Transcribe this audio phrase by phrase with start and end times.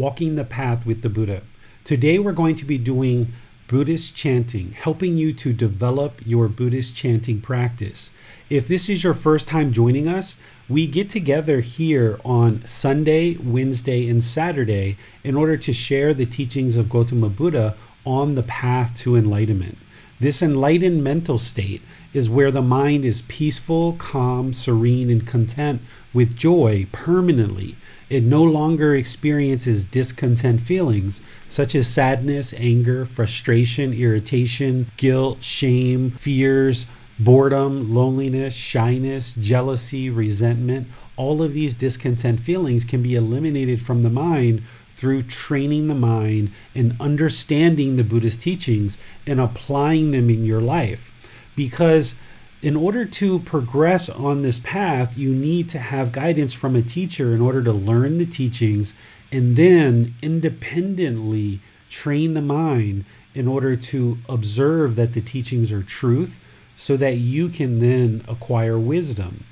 [0.00, 1.42] Walking the Path with the Buddha.
[1.84, 3.34] Today we're going to be doing
[3.68, 8.10] Buddhist chanting, helping you to develop your Buddhist chanting practice.
[8.48, 10.38] If this is your first time joining us,
[10.70, 16.78] we get together here on Sunday, Wednesday, and Saturday in order to share the teachings
[16.78, 19.76] of Gautama Buddha on the path to enlightenment.
[20.18, 21.82] This enlightened mental state
[22.14, 25.82] is where the mind is peaceful, calm, serene, and content
[26.14, 27.76] with joy permanently.
[28.10, 36.86] It no longer experiences discontent feelings such as sadness, anger, frustration, irritation, guilt, shame, fears,
[37.20, 40.88] boredom, loneliness, shyness, jealousy, resentment.
[41.16, 44.62] All of these discontent feelings can be eliminated from the mind
[44.96, 51.14] through training the mind and understanding the Buddhist teachings and applying them in your life.
[51.54, 52.16] Because
[52.62, 57.34] in order to progress on this path, you need to have guidance from a teacher
[57.34, 58.92] in order to learn the teachings
[59.32, 66.38] and then independently train the mind in order to observe that the teachings are truth
[66.76, 69.44] so that you can then acquire wisdom.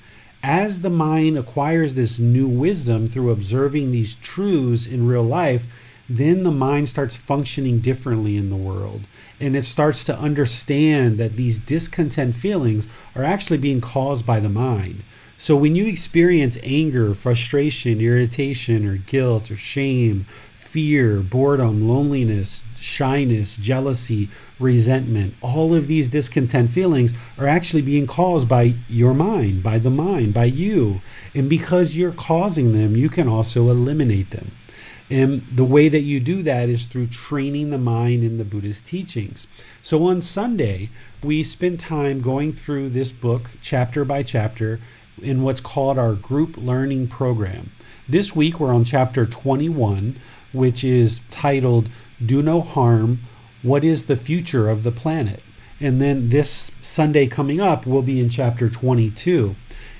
[0.42, 5.66] As the mind acquires this new wisdom through observing these truths in real life,
[6.08, 9.02] then the mind starts functioning differently in the world.
[9.38, 14.48] And it starts to understand that these discontent feelings are actually being caused by the
[14.48, 15.02] mind.
[15.36, 20.26] So when you experience anger, frustration, irritation, or guilt, or shame,
[20.56, 28.48] fear, boredom, loneliness, shyness, jealousy, resentment, all of these discontent feelings are actually being caused
[28.48, 31.00] by your mind, by the mind, by you.
[31.34, 34.52] And because you're causing them, you can also eliminate them.
[35.10, 38.86] And the way that you do that is through training the mind in the Buddhist
[38.86, 39.46] teachings.
[39.82, 40.90] So on Sunday,
[41.22, 44.80] we spent time going through this book chapter by chapter
[45.22, 47.72] in what's called our group learning program.
[48.08, 50.18] This week, we're on chapter 21,
[50.52, 51.88] which is titled
[52.24, 53.20] Do No Harm
[53.62, 55.42] What is the Future of the Planet?
[55.80, 59.56] And then this Sunday coming up, we'll be in chapter 22.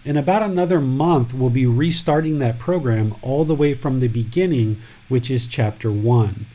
[0.09, 4.81] In about another month, we'll be restarting that program all the way from the beginning,
[5.11, 6.47] which is chapter 1.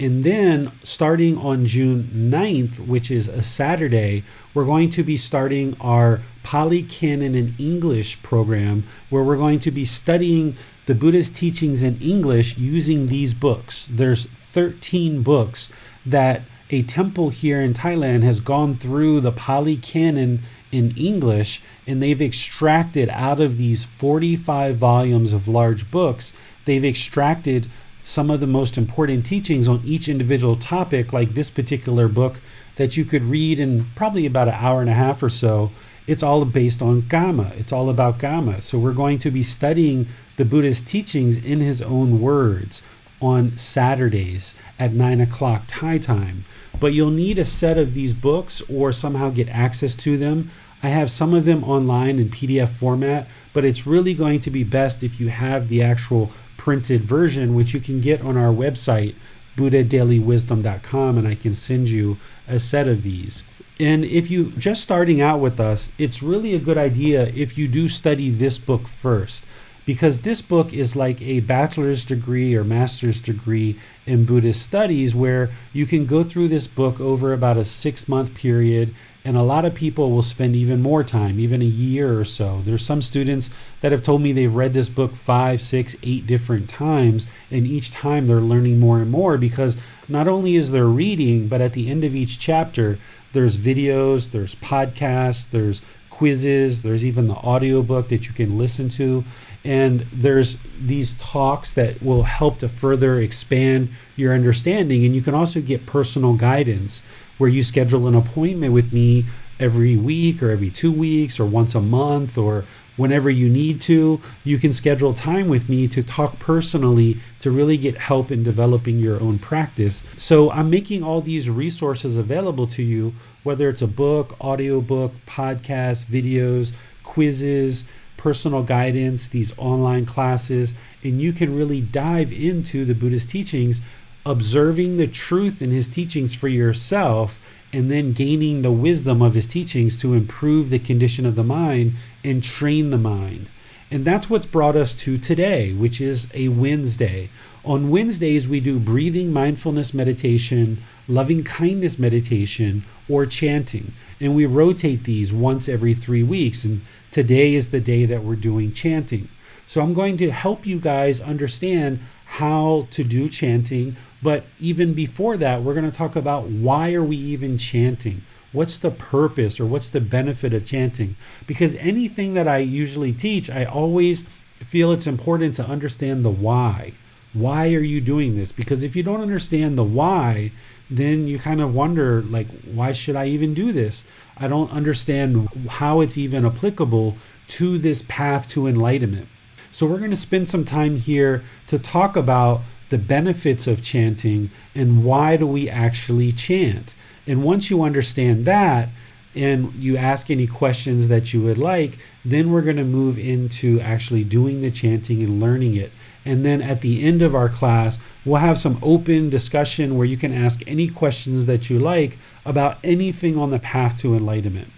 [0.00, 4.24] And then starting on June 9th, which is a Saturday,
[4.54, 9.70] we're going to be starting our Pali Canon in English program where we're going to
[9.70, 10.56] be studying
[10.86, 13.90] the Buddha's teachings in English using these books.
[13.92, 15.68] There's 13 books
[16.06, 22.02] that a temple here in Thailand has gone through the Pali Canon in English and
[22.02, 26.32] they've extracted out of these 45 volumes of large books,
[26.64, 27.68] they've extracted
[28.02, 32.40] some of the most important teachings on each individual topic, like this particular book
[32.76, 35.70] that you could read in probably about an hour and a half or so.
[36.06, 37.52] It's all based on Kamma.
[37.52, 38.60] It's all about Kamma.
[38.62, 42.82] So we're going to be studying the Buddha's teachings in his own words
[43.22, 46.44] on Saturdays at 9 o'clock Thai time.
[46.78, 50.50] But you'll need a set of these books or somehow get access to them.
[50.82, 54.64] I have some of them online in PDF format, but it's really going to be
[54.64, 59.14] best if you have the actual printed version, which you can get on our website,
[59.56, 62.18] buddhadailywisdom.com, and I can send you
[62.48, 63.44] a set of these.
[63.78, 67.68] And if you just starting out with us, it's really a good idea if you
[67.68, 69.46] do study this book first
[69.84, 75.50] because this book is like a bachelor's degree or master's degree in Buddhist studies, where
[75.72, 78.94] you can go through this book over about a six month period.
[79.24, 82.60] And a lot of people will spend even more time, even a year or so.
[82.64, 83.50] There's some students
[83.80, 87.92] that have told me they've read this book five, six, eight different times, and each
[87.92, 89.76] time they're learning more and more because
[90.08, 92.98] not only is there reading, but at the end of each chapter,
[93.32, 95.82] there's videos, there's podcasts, there's
[96.22, 99.24] quizzes, there's even the audiobook that you can listen to.
[99.64, 105.04] And there's these talks that will help to further expand your understanding.
[105.04, 107.02] And you can also get personal guidance
[107.38, 109.26] where you schedule an appointment with me
[109.58, 112.66] every week or every two weeks or once a month or
[112.96, 114.20] whenever you need to.
[114.44, 119.00] You can schedule time with me to talk personally to really get help in developing
[119.00, 120.04] your own practice.
[120.16, 126.06] So I'm making all these resources available to you, whether it's a book, audiobook, podcast,
[126.06, 126.72] videos,
[127.02, 127.84] quizzes,
[128.16, 133.80] personal guidance, these online classes, and you can really dive into the Buddhist teachings,
[134.24, 137.40] observing the truth in his teachings for yourself
[137.72, 141.94] and then gaining the wisdom of his teachings to improve the condition of the mind
[142.22, 143.48] and train the mind.
[143.90, 147.28] And that's what's brought us to today, which is a Wednesday.
[147.64, 153.92] On Wednesdays, we do breathing mindfulness meditation, loving kindness meditation, or chanting.
[154.20, 156.64] And we rotate these once every three weeks.
[156.64, 156.80] And
[157.10, 159.28] today is the day that we're doing chanting.
[159.66, 165.36] So I'm going to help you guys understand how to do chanting, but even before
[165.36, 168.22] that, we're going to talk about why are we even chanting?
[168.52, 171.16] What's the purpose or what's the benefit of chanting?
[171.46, 174.24] Because anything that I usually teach, I always
[174.66, 176.94] feel it's important to understand the why.
[177.34, 178.52] Why are you doing this?
[178.52, 180.52] Because if you don't understand the why,
[180.96, 184.04] then you kind of wonder like why should I even do this?
[184.36, 187.16] I don't understand how it's even applicable
[187.48, 189.28] to this path to enlightenment.
[189.70, 194.50] So we're going to spend some time here to talk about the benefits of chanting
[194.74, 196.94] and why do we actually chant.
[197.26, 198.90] And once you understand that,
[199.34, 203.80] and you ask any questions that you would like, then we're going to move into
[203.80, 205.90] actually doing the chanting and learning it.
[206.24, 210.16] And then at the end of our class, we'll have some open discussion where you
[210.16, 214.70] can ask any questions that you like about anything on the path to enlightenment.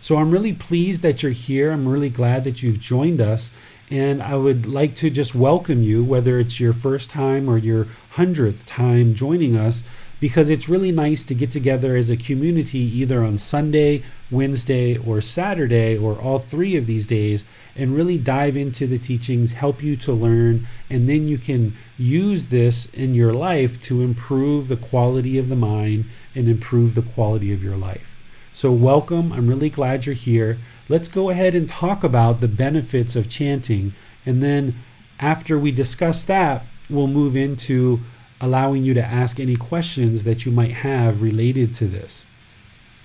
[0.00, 1.70] So I'm really pleased that you're here.
[1.70, 3.50] I'm really glad that you've joined us.
[3.90, 7.86] And I would like to just welcome you, whether it's your first time or your
[8.10, 9.82] hundredth time joining us,
[10.20, 15.20] because it's really nice to get together as a community either on Sunday, Wednesday, or
[15.20, 17.44] Saturday, or all three of these days,
[17.76, 22.46] and really dive into the teachings, help you to learn, and then you can use
[22.46, 26.04] this in your life to improve the quality of the mind
[26.34, 28.20] and improve the quality of your life.
[28.52, 29.32] So, welcome.
[29.32, 30.58] I'm really glad you're here.
[30.88, 33.94] Let's go ahead and talk about the benefits of chanting.
[34.26, 34.82] And then,
[35.20, 38.00] after we discuss that, we'll move into
[38.40, 42.24] allowing you to ask any questions that you might have related to this.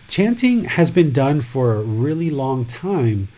[0.08, 3.30] Chanting has been done for a really long time.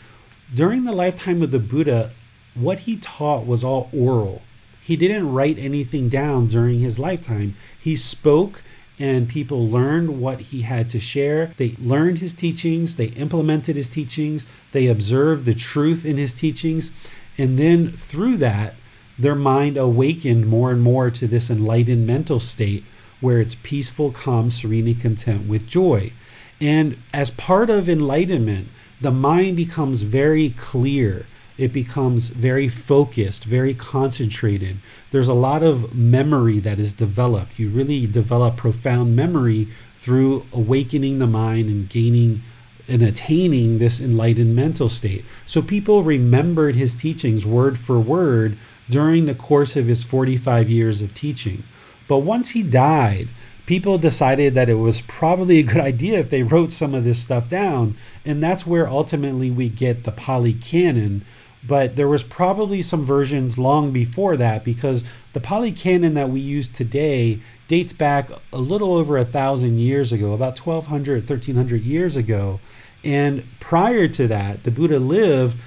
[0.53, 2.11] During the lifetime of the Buddha,
[2.53, 4.41] what he taught was all oral.
[4.81, 7.55] He didn't write anything down during his lifetime.
[7.79, 8.61] He spoke
[8.99, 11.53] and people learned what he had to share.
[11.57, 16.91] They learned his teachings, they implemented his teachings, they observed the truth in his teachings,
[17.37, 18.75] and then through that,
[19.17, 22.83] their mind awakened more and more to this enlightened mental state
[23.21, 26.11] where it's peaceful, calm, serene, and content with joy.
[26.59, 28.67] And as part of enlightenment,
[29.01, 31.25] the mind becomes very clear
[31.57, 34.77] it becomes very focused, very concentrated.
[35.11, 37.57] There's a lot of memory that is developed.
[37.57, 42.43] You really develop profound memory through awakening the mind and gaining
[42.87, 45.25] and attaining this enlightened mental state.
[45.45, 48.57] So people remembered his teachings word for word
[48.89, 51.63] during the course of his 45 years of teaching.
[52.07, 53.29] But once he died,
[53.65, 57.21] people decided that it was probably a good idea if they wrote some of this
[57.21, 57.97] stuff down.
[58.23, 61.25] And that's where ultimately we get the Pali Canon,
[61.67, 66.39] but there was probably some versions long before that because the Pali Canon that we
[66.39, 72.15] use today dates back a little over a thousand years ago, about 1200, 1300 years
[72.15, 72.59] ago.
[73.03, 75.57] And prior to that, the Buddha lived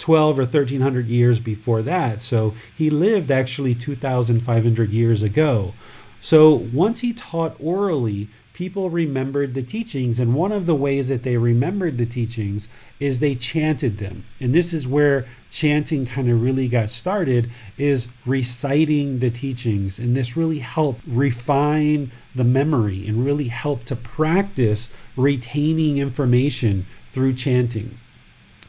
[0.00, 2.20] 12 or 1300 years before that.
[2.20, 5.74] So he lived actually 2500 years ago.
[6.20, 8.28] So once he taught orally,
[8.60, 10.20] people remembered the teachings.
[10.20, 14.24] And one of the ways that they remembered the teachings is they chanted them.
[14.38, 19.98] And this is where chanting kind of really got started is reciting the teachings.
[19.98, 27.34] And this really helped refine the memory and really helped to practice retaining information through
[27.34, 27.98] chanting.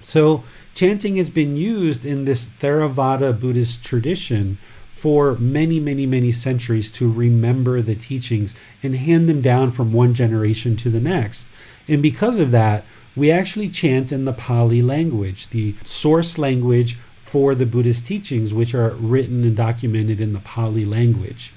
[0.01, 0.43] So,
[0.73, 4.57] chanting has been used in this Theravada Buddhist tradition
[4.91, 10.13] for many, many, many centuries to remember the teachings and hand them down from one
[10.13, 11.47] generation to the next.
[11.87, 12.85] And because of that,
[13.15, 18.75] we actually chant in the Pali language, the source language for the Buddhist teachings, which
[18.75, 21.53] are written and documented in the Pali language.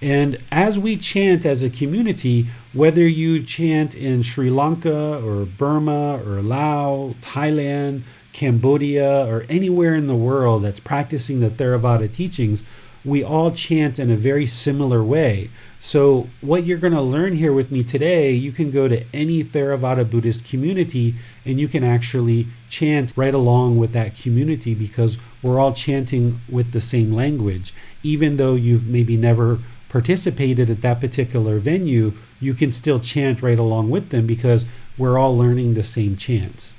[0.00, 6.22] And as we chant as a community, whether you chant in Sri Lanka or Burma
[6.24, 8.02] or Laos, Thailand,
[8.38, 12.62] Cambodia, or anywhere in the world that's practicing the Theravada teachings,
[13.04, 15.50] we all chant in a very similar way.
[15.80, 19.42] So, what you're going to learn here with me today, you can go to any
[19.42, 25.58] Theravada Buddhist community and you can actually chant right along with that community because we're
[25.58, 27.74] all chanting with the same language.
[28.04, 33.58] Even though you've maybe never participated at that particular venue, you can still chant right
[33.58, 34.64] along with them because
[34.96, 36.74] we're all learning the same chants.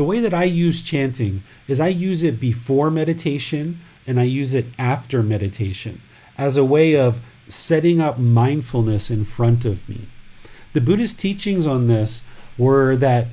[0.00, 4.54] The way that I use chanting is I use it before meditation and I use
[4.54, 6.00] it after meditation
[6.38, 10.08] as a way of setting up mindfulness in front of me.
[10.72, 12.22] The Buddhist teachings on this
[12.56, 13.26] were that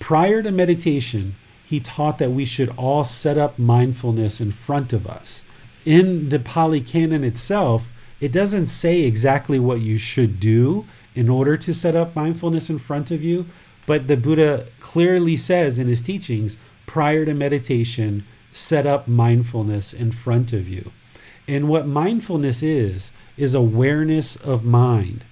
[0.00, 5.06] prior to meditation, he taught that we should all set up mindfulness in front of
[5.06, 5.44] us.
[5.84, 10.84] In the Pali Canon itself, it doesn't say exactly what you should do
[11.14, 13.46] in order to set up mindfulness in front of you,
[13.88, 20.12] but the Buddha clearly says in his teachings prior to meditation, set up mindfulness in
[20.12, 20.92] front of you.
[21.48, 25.24] And what mindfulness is, is awareness of mind.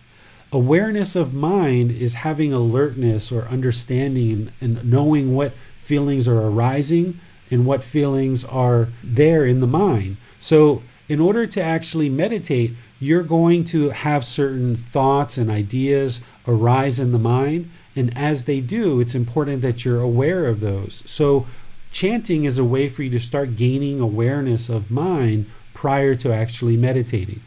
[0.53, 7.21] Awareness of mind is having alertness or understanding and, knowing what feelings are arising
[7.51, 10.17] and what feelings are there in the mind.
[10.41, 16.99] So, in order to actually meditate, you're going to have certain thoughts and ideas arise
[16.99, 17.71] in the mind.
[17.97, 21.03] And as they do, it's important that you're aware of those.
[21.07, 21.47] So,
[21.91, 26.76] chanting is a way for you to start gaining awareness of mind prior to actually
[26.76, 27.43] meditating.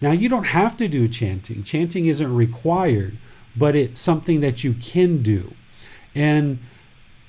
[0.00, 3.16] Now, you don't have to do chanting, chanting isn't required,
[3.56, 5.54] but it's something that you can do.
[6.14, 6.58] And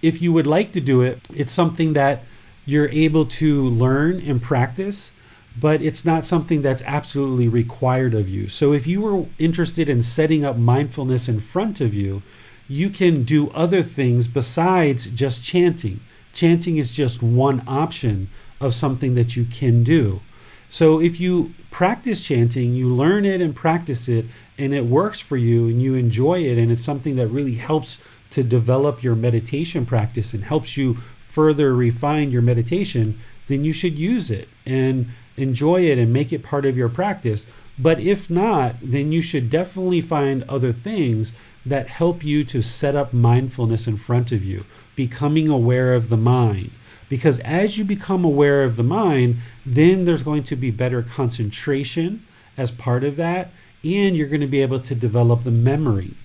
[0.02, 2.24] if you would like to do it, it's something that
[2.66, 5.12] you're able to learn and practice,
[5.58, 8.50] but it's not something that's absolutely required of you.
[8.50, 12.24] So if you were interested in setting up mindfulness in front of you,
[12.68, 16.00] you can do other things besides just chanting.
[16.34, 18.30] Chanting is just one option
[18.60, 20.22] of something that you can do.
[20.70, 24.26] So if you practice chanting, you learn it and practice it,
[24.58, 28.00] and it works for you and you enjoy it, and it's something that really helps
[28.32, 34.00] to develop your meditation practice and helps you further refine your meditation, then you should
[34.00, 35.08] use it and
[35.38, 37.46] enjoy it and make it part of your practice.
[37.78, 41.34] But if not, then you should definitely find other things
[41.66, 46.18] that help you to set up mindfulness in front of you, becoming aware of the
[46.18, 46.72] mind.
[47.10, 52.26] Because as you become aware of the mind, then there's going to be better concentration
[52.58, 53.52] as part of that,
[53.84, 56.16] and you're going to be able to develop the memory.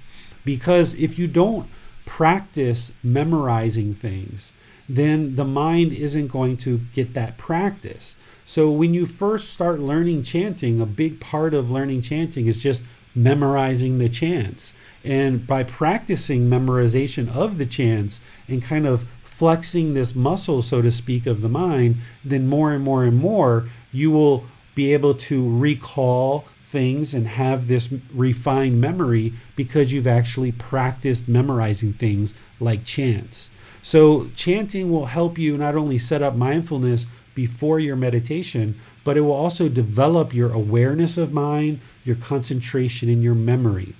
[0.44, 1.68] Because if you don't
[2.06, 4.52] practice memorizing things,
[4.88, 8.16] then the mind isn't going to get that practice.
[8.44, 12.82] So when you first start learning chanting, a big part of learning chanting is just
[13.14, 14.72] memorizing the chants.
[15.04, 20.90] And by practicing memorization of the chants and kind of flexing this muscle, so to
[20.90, 25.58] speak, of the mind, then more and more and more you will be able to
[25.58, 33.50] recall things and have this refined memory because you've actually practiced memorizing things like chants.
[33.82, 39.22] So, chanting will help you not only set up mindfulness before your meditation, but it
[39.22, 43.94] will also develop your awareness of mind, your concentration, and your memory.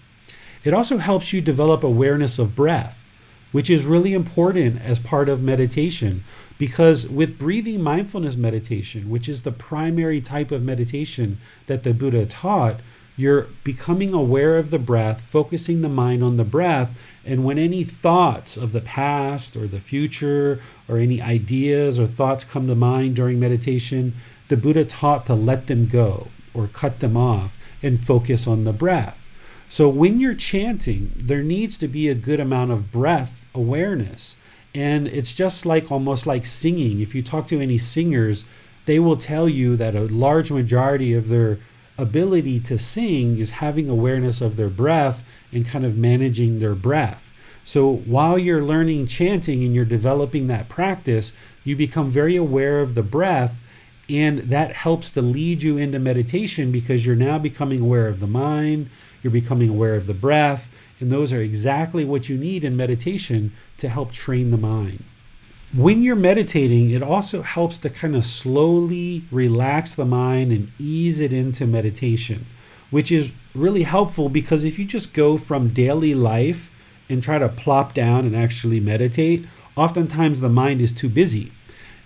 [0.63, 3.11] It also helps you develop awareness of breath,
[3.51, 6.25] which is really important as part of meditation
[6.59, 12.27] because with breathing mindfulness meditation, which is the primary type of meditation that the Buddha
[12.27, 12.81] taught,
[13.17, 16.95] you're becoming aware of the breath, focusing the mind on the breath.
[17.25, 22.45] And when any thoughts of the past or the future or any ideas or thoughts
[22.45, 24.15] come to mind during meditation,
[24.49, 28.73] the Buddha taught to let them go or cut them off and focus on the
[28.73, 29.20] breath.
[29.71, 34.37] So when you're chanting, there needs to be a good amount of breath awareness.
[34.75, 37.01] And it's just like almost like singing.
[37.01, 38.45] If you talk to any singers,
[38.87, 41.61] they will tell you that a large majority of their
[41.97, 45.23] ability to sing is having awareness of their breath
[45.53, 47.33] and kind of managing their breath.
[47.65, 52.97] So while you're learning chanting and you're developing that practice, you become very aware of
[52.97, 53.57] the breath,
[54.11, 58.27] and that helps to lead you into meditation because you're now becoming aware of the
[58.27, 58.91] mind,
[59.23, 63.53] you're becoming aware of the breath, and those are exactly what you need in meditation
[63.79, 65.05] to help train the mind.
[65.73, 71.21] When you're meditating, it also helps to kind of slowly relax the mind and ease
[71.21, 72.47] it into meditation,
[72.91, 76.71] which is really helpful because if you just go from daily life
[77.09, 81.53] and try to plop down and actually meditate, oftentimes the mind is too busy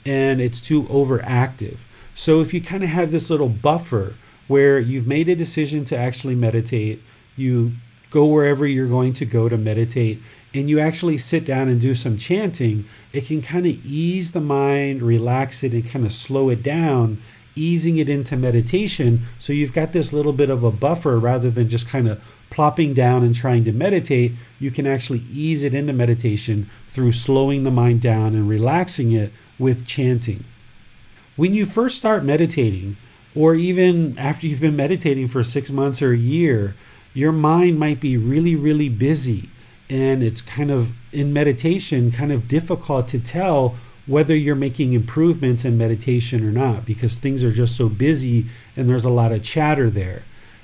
[0.05, 1.79] and it's too overactive.
[2.15, 4.15] So if you kind of have this little buffer
[4.47, 7.03] where you've made a decision to actually meditate.
[7.37, 7.73] You
[8.11, 10.21] go wherever you're going to go to meditate
[10.53, 14.41] and you actually sit down and do some chanting, it can kind of ease the
[14.41, 17.21] mind, relax it, and kind of slow it down,
[17.57, 19.23] easing it into meditation.
[19.41, 22.95] So you've got this little bit of a buffer rather than just kind of plopping
[22.95, 24.33] down and trying to meditate.
[24.61, 29.33] You can actually ease it into meditation through slowing the mind down and relaxing it
[29.59, 30.45] with chanting.
[31.37, 32.97] When you first start meditating,
[33.35, 36.77] or even after you've been meditating for six months or a year,
[37.13, 39.51] your mind might be really, really busy.
[39.91, 43.75] And it's kind of in meditation, kind of difficult to tell
[44.07, 48.89] whether you're making improvements in meditation or not because things are just so busy and
[48.89, 50.23] there's a lot of chatter there.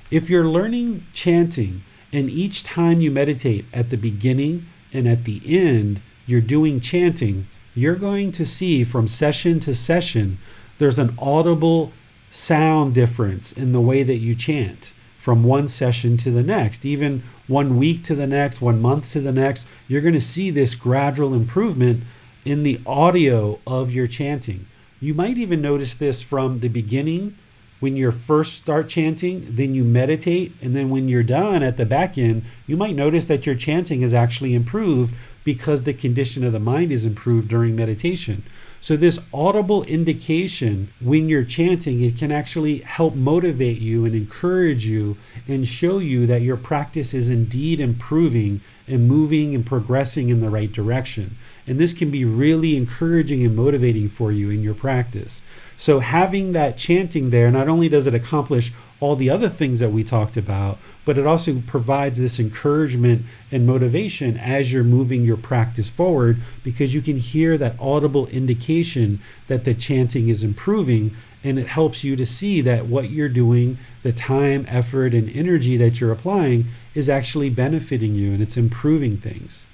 [0.09, 5.41] If you're learning chanting and each time you meditate at the beginning and at the
[5.45, 10.37] end, you're doing chanting, you're going to see from session to session,
[10.81, 11.93] there's an audible
[12.31, 17.21] sound difference in the way that you chant from one session to the next, even
[17.45, 19.67] one week to the next, one month to the next.
[19.87, 22.03] You're going to see this gradual improvement
[22.45, 24.65] in the audio of your chanting.
[24.99, 27.37] You might even notice this from the beginning
[27.79, 31.85] when you first start chanting, then you meditate, and then when you're done at the
[31.85, 36.53] back end, you might notice that your chanting has actually improved because the condition of
[36.53, 38.43] the mind is improved during meditation.
[38.83, 44.87] So, this audible indication when you're chanting, it can actually help motivate you and encourage
[44.87, 50.41] you and show you that your practice is indeed improving and moving and progressing in
[50.41, 51.37] the right direction.
[51.67, 55.43] And this can be really encouraging and motivating for you in your practice.
[55.81, 59.91] So, having that chanting there, not only does it accomplish all the other things that
[59.91, 65.37] we talked about, but it also provides this encouragement and motivation as you're moving your
[65.37, 71.57] practice forward because you can hear that audible indication that the chanting is improving and
[71.57, 75.99] it helps you to see that what you're doing, the time, effort, and energy that
[75.99, 79.65] you're applying is actually benefiting you and it's improving things.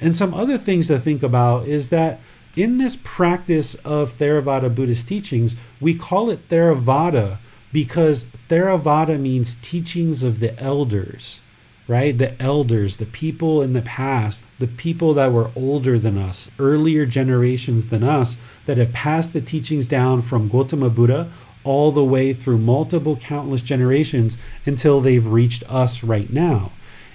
[0.00, 2.20] And some other things to think about is that
[2.56, 7.38] in this practice of Theravada Buddhist teachings, we call it Theravada
[7.72, 11.42] because Theravada means teachings of the elders,
[11.88, 12.16] right?
[12.16, 17.04] The elders, the people in the past, the people that were older than us, earlier
[17.06, 18.36] generations than us,
[18.66, 21.30] that have passed the teachings down from Gautama Buddha
[21.64, 24.36] all the way through multiple, countless generations
[24.66, 26.70] until they've reached us right now.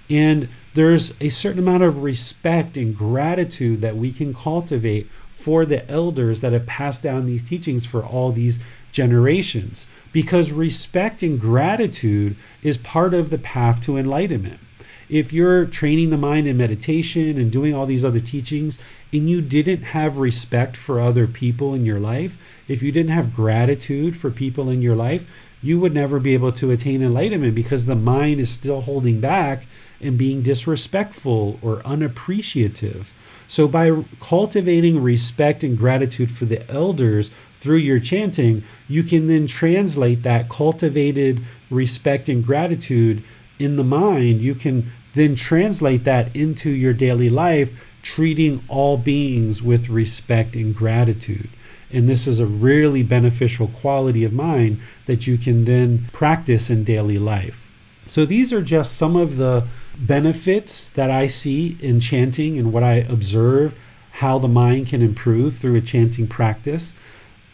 [0.09, 5.07] And there's a certain amount of respect and gratitude that we can cultivate
[5.39, 8.59] for the elders that have passed down these teachings for all these
[8.91, 14.59] generations because respect and gratitude is part of the path to enlightenment.
[15.07, 18.77] If you're training the mind in meditation and doing all these other teachings,
[19.11, 23.35] and you didn't have respect for other people in your life, if you didn't have
[23.35, 25.25] gratitude for people in your life,
[25.63, 29.65] you would never be able to attain enlightenment because the mind is still holding back
[29.99, 33.11] and being disrespectful or unappreciative.
[33.49, 39.47] So, by cultivating respect and gratitude for the elders through your chanting, you can then
[39.47, 43.23] translate that cultivated respect and gratitude
[43.57, 44.41] in the mind.
[44.41, 47.71] You can then translate that into your daily life,
[48.03, 51.49] treating all beings with respect and gratitude.
[51.91, 56.83] And this is a really beneficial quality of mind that you can then practice in
[56.83, 57.71] daily life.
[58.05, 59.67] So, these are just some of the
[59.99, 63.75] benefits that I see in chanting and what I observe
[64.11, 66.93] how the mind can improve through a chanting practice.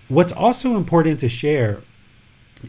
[0.08, 1.82] What's also important to share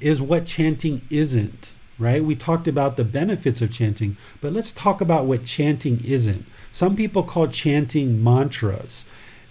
[0.01, 2.25] is what chanting isn't, right?
[2.25, 6.47] We talked about the benefits of chanting, but let's talk about what chanting isn't.
[6.73, 9.05] Some people call chanting mantras.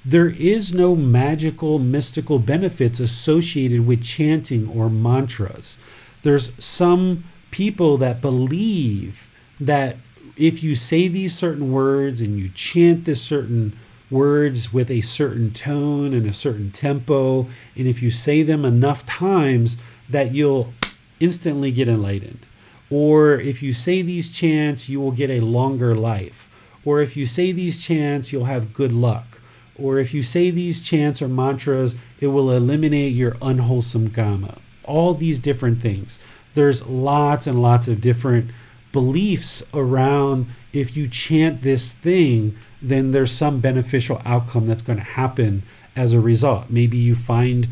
[0.04, 5.78] There is no magical, mystical benefits associated with chanting or mantras.
[6.22, 9.98] There's some people that believe that
[10.38, 13.78] if you say these certain words and you chant this certain
[14.12, 17.48] words with a certain tone and a certain tempo.
[17.76, 19.78] And if you say them enough times,
[20.10, 20.74] that you'll
[21.20, 22.46] instantly get enlightened.
[22.90, 26.48] Or if you say these chants, you will get a longer life.
[26.84, 29.42] Or if you say these chants, you'll have good luck.
[29.78, 34.58] Or if you say these chants or mantras, it will eliminate your unwholesome karma.
[34.84, 36.20] All these different things.
[36.54, 38.52] There's lots and lots of different
[38.96, 45.04] beliefs around if you chant this thing, then there's some beneficial outcome that's going to
[45.04, 45.64] happen
[45.98, 46.70] as a result.
[46.70, 47.68] Maybe you find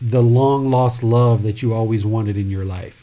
[0.00, 3.02] the long lost love that you always wanted in your life.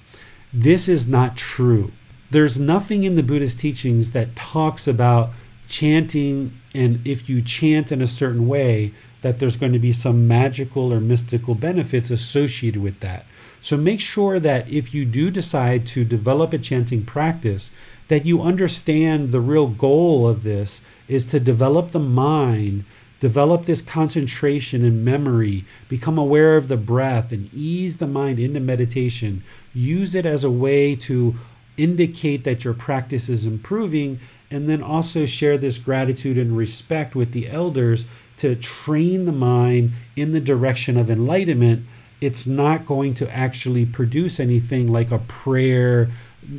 [0.54, 1.92] This is not true.
[2.32, 5.32] There's nothing in the Buddhist teachings that talks about
[5.68, 10.30] chanting, and if you chant in a certain way, that there's going to be some
[10.30, 13.26] magical or mystical benefits associated with that.
[13.66, 17.72] So make sure that if you do decide to develop a chanting practice,
[18.10, 22.86] that you understand the real goal of this is to develop the mind,
[23.20, 28.60] develop this concentration and memory, become aware of the breath, and ease the mind into
[28.60, 29.44] meditation.
[29.74, 31.34] Use it as a way to
[31.76, 34.20] indicate that your practice is improving,
[34.52, 38.06] and then also share this gratitude and respect with the elders
[38.38, 41.84] to train the mind in the direction of enlightenment.
[42.26, 46.10] It's not going to actually produce anything like a prayer.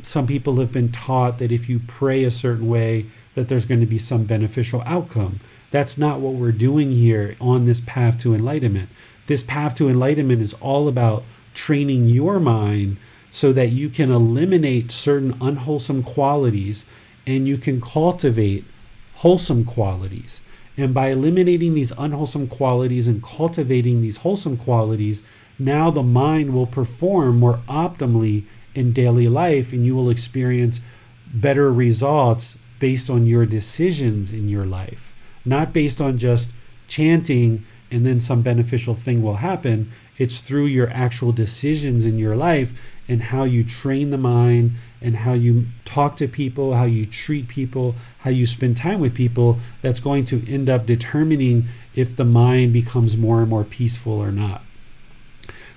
[0.01, 3.81] Some people have been taught that if you pray a certain way, that there's going
[3.81, 5.41] to be some beneficial outcome.
[5.71, 8.89] That's not what we're doing here on this path to enlightenment.
[9.25, 12.97] This path to enlightenment is all about training your mind
[13.29, 16.85] so that you can eliminate certain unwholesome qualities
[17.25, 18.63] and you can cultivate
[19.15, 20.41] wholesome qualities.
[20.77, 25.23] And by eliminating these unwholesome qualities and cultivating these wholesome qualities,
[25.59, 30.81] now the mind will perform more optimally in daily life and you will experience
[31.33, 36.51] better results based on your decisions in your life, not based on just
[36.87, 39.91] chanting and then some beneficial thing will happen.
[40.17, 42.73] It's through your actual decisions in your life
[43.07, 47.47] and how you train the mind and how you talk to people, how you treat
[47.47, 52.25] people, how you spend time with people that's going to end up determining if the
[52.25, 54.61] mind becomes more and more peaceful or not.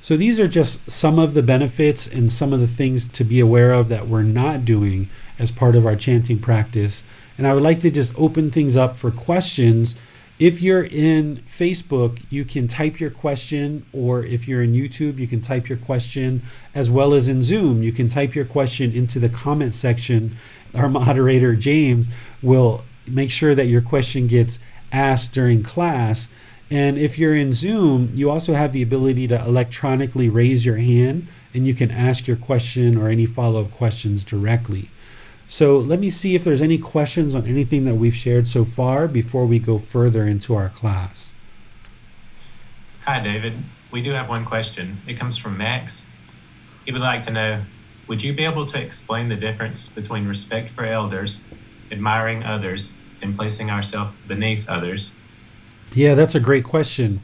[0.01, 3.39] So, these are just some of the benefits and some of the things to be
[3.39, 7.03] aware of that we're not doing as part of our chanting practice.
[7.37, 9.95] And I would like to just open things up for questions
[10.41, 15.29] if you're in Facebook, you can type your question, or if you're in YouTube, you
[15.29, 16.43] can type your question,
[16.75, 20.35] as well as in Zoom, you can type your question into the comment section.
[20.75, 22.09] Our moderator, James,
[22.41, 24.59] will make sure that your question gets
[24.93, 26.31] asked during class.
[26.71, 31.27] And if you're in Zoom, you also have the ability to electronically raise your hand
[31.53, 34.89] and you can ask your question or any follow up questions directly.
[35.49, 39.09] So let me see if there's any questions on anything that we've shared so far
[39.09, 41.35] before we go further into our class.
[43.05, 43.55] Hi, David.
[43.91, 45.03] We do have one question.
[45.09, 46.07] It comes from Max.
[46.87, 47.65] He would like to know
[48.07, 51.41] Would you be able to explain the difference between respect for elders,
[51.91, 55.15] admiring others, and placing ourselves beneath others?
[55.93, 57.21] Yeah, that's a great question.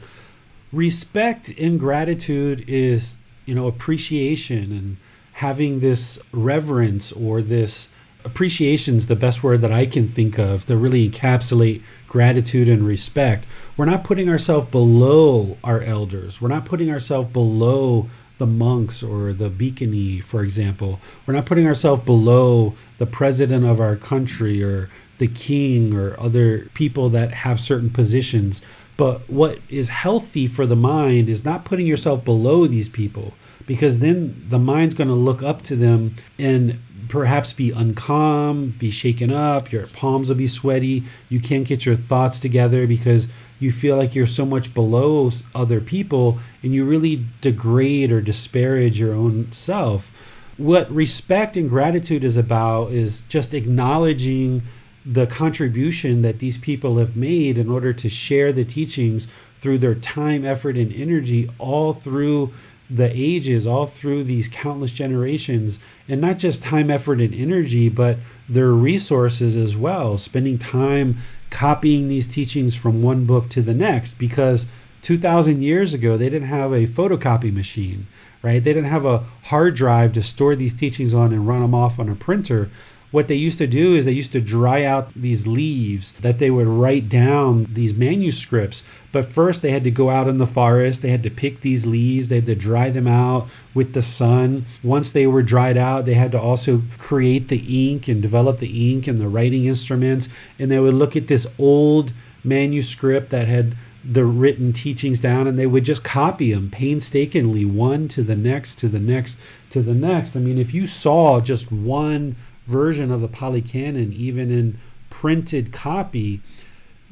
[0.73, 4.97] Respect and gratitude is, you know, appreciation and
[5.33, 7.89] having this reverence or this
[8.25, 12.85] appreciation is the best word that I can think of to really encapsulate gratitude and
[12.85, 13.45] respect.
[13.77, 16.41] We're not putting ourselves below our elders.
[16.41, 20.99] We're not putting ourselves below the monks or the bhikkhuni, for example.
[21.25, 26.69] We're not putting ourselves below the president of our country or the king or other
[26.73, 28.61] people that have certain positions.
[28.97, 33.33] But what is healthy for the mind is not putting yourself below these people
[33.67, 38.91] because then the mind's going to look up to them and perhaps be uncalm, be
[38.91, 43.27] shaken up, your palms will be sweaty, you can't get your thoughts together because
[43.59, 48.99] you feel like you're so much below other people and you really degrade or disparage
[48.99, 50.11] your own self.
[50.57, 54.63] What respect and gratitude is about is just acknowledging
[55.09, 59.95] the contribution that these people have made in order to share the teachings through their
[59.95, 62.51] time, effort, and energy all through
[62.89, 65.79] the ages all through these countless generations.
[66.07, 68.17] And not just time effort and energy but
[68.47, 70.17] their resources as well.
[70.17, 71.17] Spending time
[71.49, 74.13] copying these teachings from one book to the next.
[74.13, 74.67] Because
[75.01, 78.07] 2000 years ago they didn't have a photocopy machine
[78.43, 78.63] right?
[78.63, 81.99] They didn't have a hard drive to store these teachings on and run them off
[81.99, 82.69] on a printer
[83.11, 86.51] what they used to do is they used to dry out these leaves that they
[86.51, 88.83] would write down these manuscripts.
[89.13, 91.85] But first, they had to go out in the forest, they had to pick these
[91.85, 94.65] leaves, they had to dry them out with the sun.
[94.83, 98.91] Once they were dried out, they had to also create the ink and develop the
[98.91, 100.27] ink and the writing instruments.
[100.59, 102.11] And they would look at this old
[102.43, 103.75] manuscript that had
[104.09, 108.75] the written teachings down and they would just copy them painstakingly one to the next
[108.75, 109.35] to the next
[109.69, 112.33] to the next i mean if you saw just one
[112.67, 116.41] version of the Pali Canon, even in printed copy.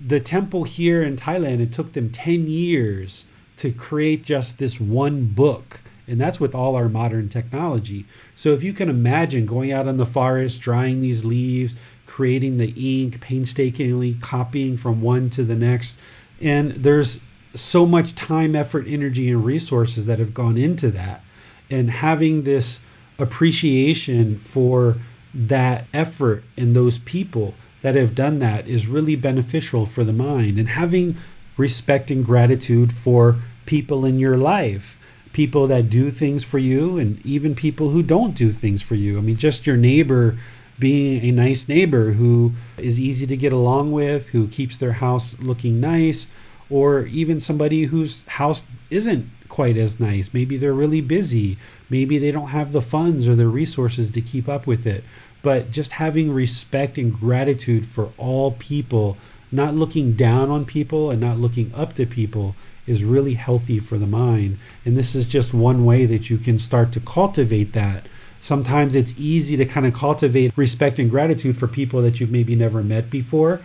[0.05, 3.25] The temple here in Thailand, it took them 10 years
[3.57, 5.81] to create just this one book.
[6.07, 8.05] And that's with all our modern technology.
[8.35, 12.73] So if you can imagine going out in the forest, drying these leaves, creating the
[12.77, 15.97] ink, painstakingly copying from one to the next,
[16.39, 17.21] and there's
[17.55, 21.23] so much time, effort, energy, and resources that have gone into that.
[21.71, 22.81] And having this
[23.17, 24.97] appreciation for
[25.36, 30.58] that effort and those people that have done that is really beneficial for the mind.
[30.58, 31.17] And having
[31.58, 34.98] respect and gratitude for people in your life
[35.36, 39.17] people that do things for you and even people who don't do things for you.
[39.17, 40.39] I mean, just your neighbor
[40.80, 45.36] being a nice neighbor who is easy to get along with, who keeps their house
[45.39, 46.28] looking nice,
[46.69, 50.34] or even somebody whose house isn't quite as nice.
[50.34, 51.58] Maybe they're really busy.
[51.89, 55.04] Maybe they don't have the funds or the resources to keep up with it.
[55.45, 59.15] But just having respect and gratitude for all people,
[59.51, 62.55] not looking down on people and not looking up to people,
[62.88, 64.58] is really healthy for the mind.
[64.86, 68.08] And this is just one way that you can start to cultivate that.
[68.41, 72.55] Sometimes it's easy to kind of cultivate respect and gratitude for people that you've maybe
[72.55, 73.62] never met before.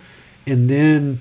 [0.47, 1.21] And then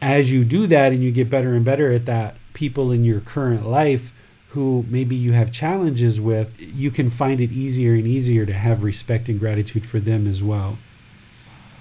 [0.00, 3.18] as you do that and you get better and better at that, people in your
[3.18, 4.12] current life
[4.48, 8.82] who maybe you have challenges with, you can find it easier and easier to have
[8.82, 10.78] respect and gratitude for them as well.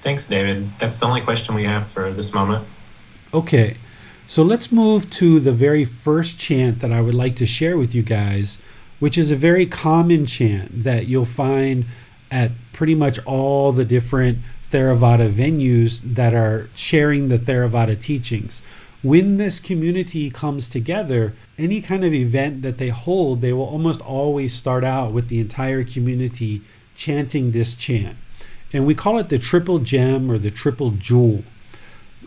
[0.01, 0.69] Thanks, David.
[0.79, 2.67] That's the only question we have for this moment.
[3.33, 3.77] Okay.
[4.27, 7.95] So let's move to the very first chant that I would like to share with
[7.95, 8.57] you guys,
[8.99, 11.85] which is a very common chant that you'll find
[12.29, 18.61] at pretty much all the different Theravada venues that are sharing the Theravada teachings.
[19.07, 24.01] When this community comes together, any kind of event that they hold, they will almost
[24.01, 26.61] always start out with the entire community
[26.93, 28.17] chanting this chant.
[28.73, 31.45] And we call it the triple gem or the triple jewel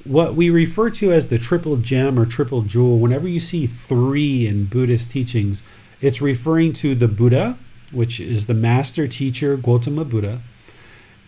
[0.04, 4.46] what we refer to as the triple gem or triple jewel, whenever you see three
[4.46, 5.62] in Buddhist teachings,
[6.00, 7.58] it's referring to the Buddha,
[7.92, 10.40] which is the master teacher Gautama Buddha,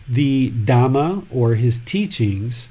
[0.07, 2.69] the Dhamma or his teachings,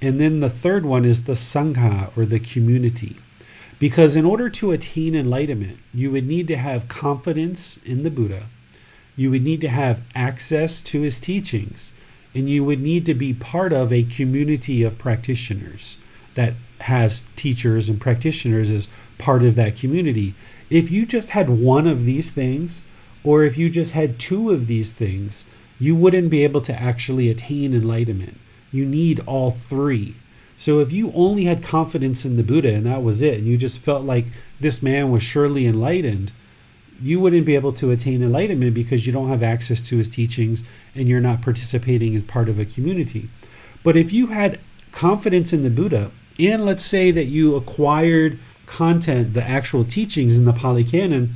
[0.00, 3.16] and then the third one is the Sangha or the community.
[3.78, 8.46] Because in order to attain enlightenment, you would need to have confidence in the Buddha,
[9.16, 11.92] you would need to have access to his teachings
[12.34, 15.96] and you would need to be part of a community of practitioners
[16.34, 20.34] that has teachers and practitioners as part of that community.
[20.70, 22.84] If you just had one of these things,
[23.24, 25.44] or if you just had two of these things,
[25.80, 28.38] you wouldn't be able to actually attain enlightenment.
[28.70, 30.16] You need all three.
[30.56, 33.56] So if you only had confidence in the Buddha and that was it, and you
[33.56, 34.26] just felt like
[34.60, 36.32] this man was surely enlightened,
[37.00, 40.64] you wouldn't be able to attain enlightenment because you don't have access to his teachings
[40.94, 43.30] and you're not participating as part of a community.
[43.84, 44.58] But if you had
[44.90, 50.44] confidence in the Buddha, and let's say that you acquired content, the actual teachings in
[50.44, 51.34] the Pali Canon,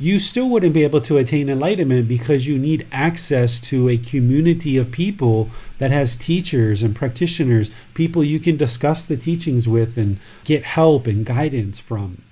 [0.00, 4.78] you still wouldn't be able to attain enlightenment because you need access to a community
[4.78, 10.18] of people that has teachers and practitioners, people you can discuss the teachings with and
[10.44, 12.22] get help and guidance from.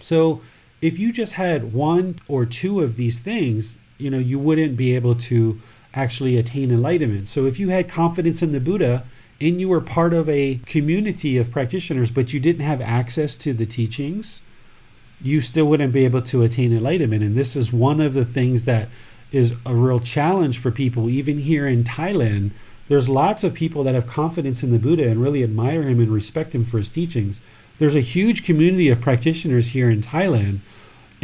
[0.00, 0.42] So,
[0.82, 4.94] if you just had one or two of these things, you know, you wouldn't be
[4.94, 5.60] able to
[5.94, 7.28] actually attain enlightenment.
[7.28, 9.04] So if you had confidence in the Buddha
[9.40, 13.52] and you were part of a community of practitioners, but you didn't have access to
[13.52, 14.42] the teachings,
[15.20, 17.22] you still wouldn't be able to attain enlightenment.
[17.22, 18.88] And this is one of the things that
[19.32, 22.50] is a real challenge for people, even here in Thailand.
[22.88, 26.10] There's lots of people that have confidence in the Buddha and really admire him and
[26.10, 27.40] respect him for his teachings.
[27.78, 30.60] There's a huge community of practitioners here in Thailand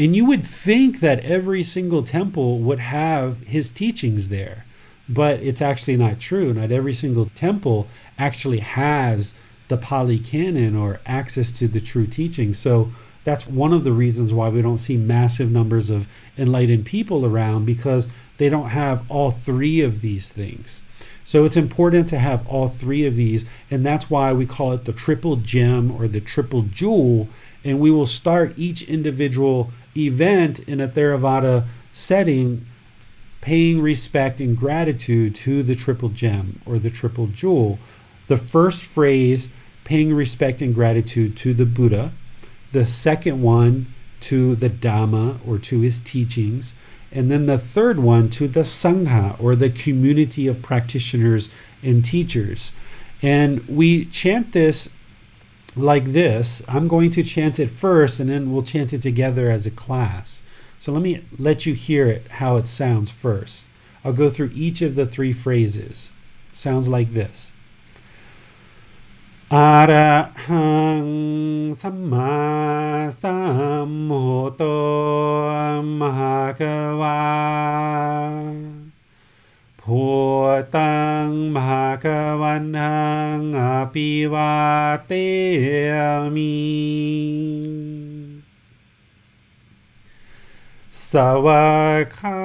[0.01, 4.65] and you would think that every single temple would have his teachings there,
[5.11, 6.55] but it's actually not true.
[6.55, 7.87] Not every single temple
[8.19, 9.35] actually has
[9.69, 12.55] the Pali Canon or access to the true teaching.
[12.55, 12.93] So
[13.25, 16.07] that's one of the reasons why we don't see massive numbers of
[16.39, 20.83] enlightened people around because they don't have all three of these things.
[21.25, 24.85] So it's important to have all three of these, and that's why we call it
[24.85, 27.29] the triple gem or the triple jewel.
[27.63, 32.67] And we will start each individual event in a Theravada setting
[33.41, 37.79] paying respect and gratitude to the triple gem or the triple jewel.
[38.29, 39.49] The first phrase,
[39.85, 42.13] paying respect and gratitude to the Buddha.
[42.73, 46.75] The second one, to the Dhamma or to his teachings.
[47.13, 51.51] And then the third one to the Sangha or the community of practitioners
[51.83, 52.73] and teachers.
[53.23, 54.89] And we chant this
[55.75, 56.63] like this.
[56.69, 60.43] I'm going to chant it first and then we'll chant it together as a class.
[60.79, 63.65] So let me let you hear it how it sounds first.
[64.05, 66.11] I'll go through each of the three phrases.
[66.53, 67.53] Sounds like this.
[69.55, 69.57] อ
[69.91, 70.15] ระ
[70.47, 70.71] หั
[71.05, 71.07] ง
[71.81, 72.39] สัมมา
[73.23, 73.39] สั
[73.89, 74.63] มพุทโธ
[76.01, 76.63] มหาเก
[77.01, 77.23] วา
[79.81, 80.05] พุ
[80.77, 82.07] ตังมหาก
[82.43, 83.03] วันหั
[83.39, 83.63] งอ
[83.95, 84.55] ภิวา
[85.07, 85.13] เต
[86.35, 86.55] มิ
[91.15, 92.41] สวากขา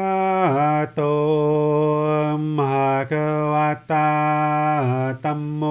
[0.93, 1.01] โต
[2.57, 2.75] มห
[3.11, 3.13] ก
[3.53, 3.55] ว
[3.91, 4.11] ตา
[5.23, 5.63] ตัมโม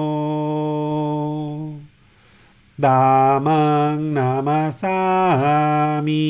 [2.85, 3.05] ดา
[3.45, 3.63] มั
[3.95, 4.99] งนามาสา
[6.07, 6.27] มี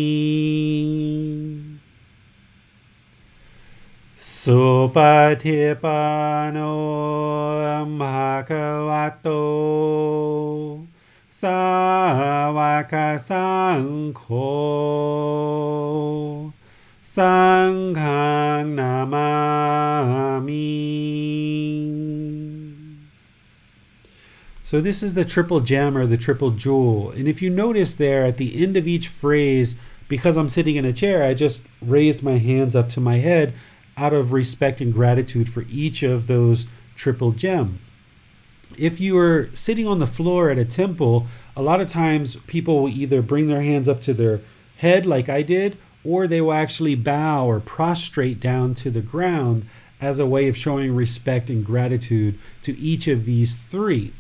[4.39, 4.62] สุ
[4.95, 4.97] ป
[5.43, 6.04] ฏิปั
[6.41, 6.58] นโน
[7.99, 8.17] มห
[8.49, 8.51] ก
[8.88, 8.89] ว
[9.21, 9.28] โต
[11.41, 11.62] สา
[12.58, 12.60] ว
[12.91, 12.93] ก
[13.30, 13.82] สัง
[14.15, 14.23] โฆ
[17.15, 19.06] sanghang namami.
[24.63, 27.12] So this is the triple gem or the triple jewel.
[27.12, 29.78] And if you notice there at the end of each phrase,
[30.10, 33.54] because I'm sitting in a chair, I just raised my hands up to my head
[33.95, 37.80] out of respect and gratitude for each of those triple gem.
[38.78, 42.82] If you are sitting on the floor at a temple, a lot of times people
[42.82, 44.41] will either bring their hands up to their
[44.78, 49.65] head, like I did, or they will actually bow or prostrate down to the ground
[50.00, 54.13] as a way of showing respect and gratitude to each of these three.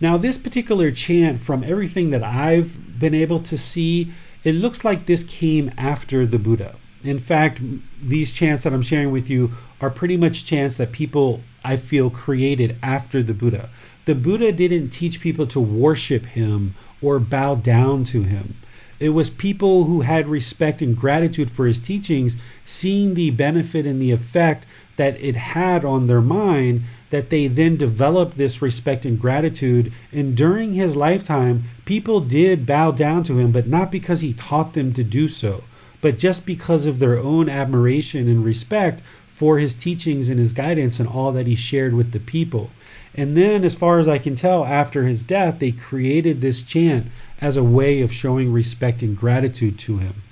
[0.00, 4.12] Now, this particular chant, from everything that I've been able to see,
[4.44, 6.76] it looks like this came after the Buddha.
[7.02, 7.60] In fact,
[8.02, 12.10] these chants that I'm sharing with you are pretty much chants that people, I feel,
[12.10, 13.70] created after the Buddha.
[14.06, 18.56] The Buddha didn't teach people to worship him or bow down to him.
[18.98, 24.00] It was people who had respect and gratitude for his teachings, seeing the benefit and
[24.00, 29.20] the effect that it had on their mind, that they then developed this respect and
[29.20, 29.92] gratitude.
[30.12, 34.72] And during his lifetime, people did bow down to him, but not because he taught
[34.72, 35.64] them to do so
[36.00, 41.00] but just because of their own admiration and respect for his teachings and his guidance
[41.00, 42.70] and all that he shared with the people.
[43.16, 47.06] And then, as far as I can tell, after his death, they created this chant
[47.40, 50.22] as a way of showing respect and gratitude to him.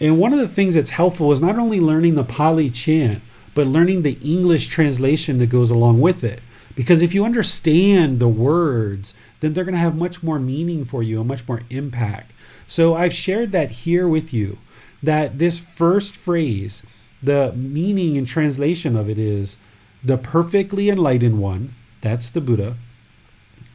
[0.00, 3.22] And one of the things that's helpful is not only learning the Pali chant,
[3.54, 6.40] but learning the English translation that goes along with it.
[6.74, 11.02] Because if you understand the words, then they're going to have much more meaning for
[11.02, 12.32] you and much more impact.
[12.66, 14.58] So I've shared that here with you
[15.02, 16.82] that this first phrase,
[17.22, 19.58] the meaning and translation of it is
[20.02, 22.76] the perfectly enlightened one, that's the Buddha,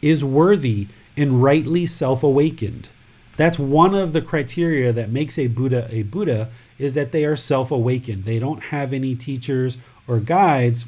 [0.02, 0.88] is worthy
[1.18, 2.90] and rightly self awakened.
[3.36, 7.36] That's one of the criteria that makes a Buddha a Buddha is that they are
[7.36, 8.26] self awakened.
[8.26, 10.86] They don't have any teachers or guides.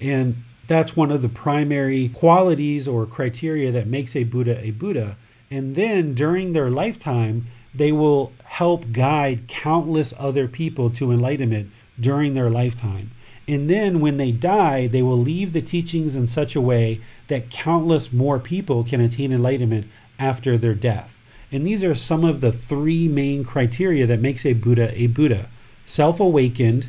[0.00, 5.16] And that's one of the primary qualities or criteria that makes a Buddha a Buddha.
[5.50, 12.34] And then during their lifetime, they will help guide countless other people to enlightenment during
[12.34, 13.10] their lifetime.
[13.46, 17.50] And then when they die, they will leave the teachings in such a way that
[17.50, 19.86] countless more people can attain enlightenment
[20.18, 21.20] after their death.
[21.52, 25.48] And these are some of the three main criteria that makes a Buddha a Buddha.
[25.84, 26.88] Self-awakened,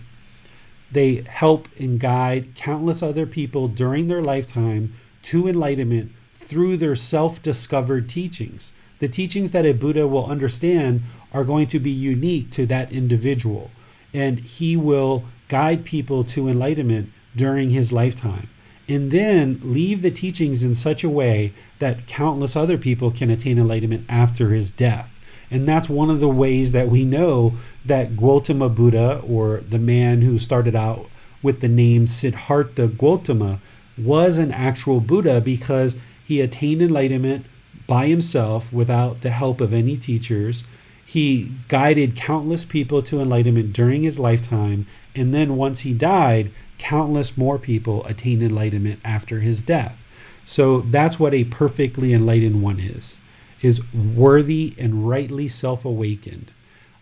[0.92, 8.08] they help and guide countless other people during their lifetime to enlightenment through their self-discovered
[8.08, 11.02] teachings the teachings that a Buddha will understand
[11.34, 13.72] are going to be unique to that individual.
[14.14, 18.50] And he will guide people to enlightenment during his lifetime.
[18.88, 23.58] And then leave the teachings in such a way that countless other people can attain
[23.58, 25.20] enlightenment after his death.
[25.50, 27.54] And that's one of the ways that we know
[27.86, 31.10] that Gautama Buddha, or the man who started out
[31.42, 33.60] with the name Siddhartha Gautama,
[33.98, 37.46] was an actual Buddha because he attained enlightenment
[37.88, 40.64] by himself without the help of any teachers.
[41.06, 47.38] He guided countless people to enlightenment during his lifetime, and then once he died, countless
[47.38, 50.04] more people attained enlightenment after his death.
[50.46, 53.18] So that's what a perfectly enlightened one is
[53.62, 56.52] is worthy and rightly self-awakened.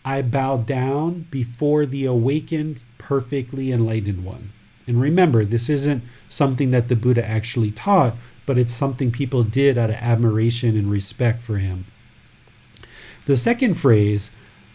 [0.06, 4.52] I bow down before the awakened, perfectly enlightened one.
[4.88, 9.78] And remember, this isn't something that the Buddha actually taught, but it's something people did
[9.78, 11.86] out of admiration and respect for him.
[13.26, 14.32] The second phrase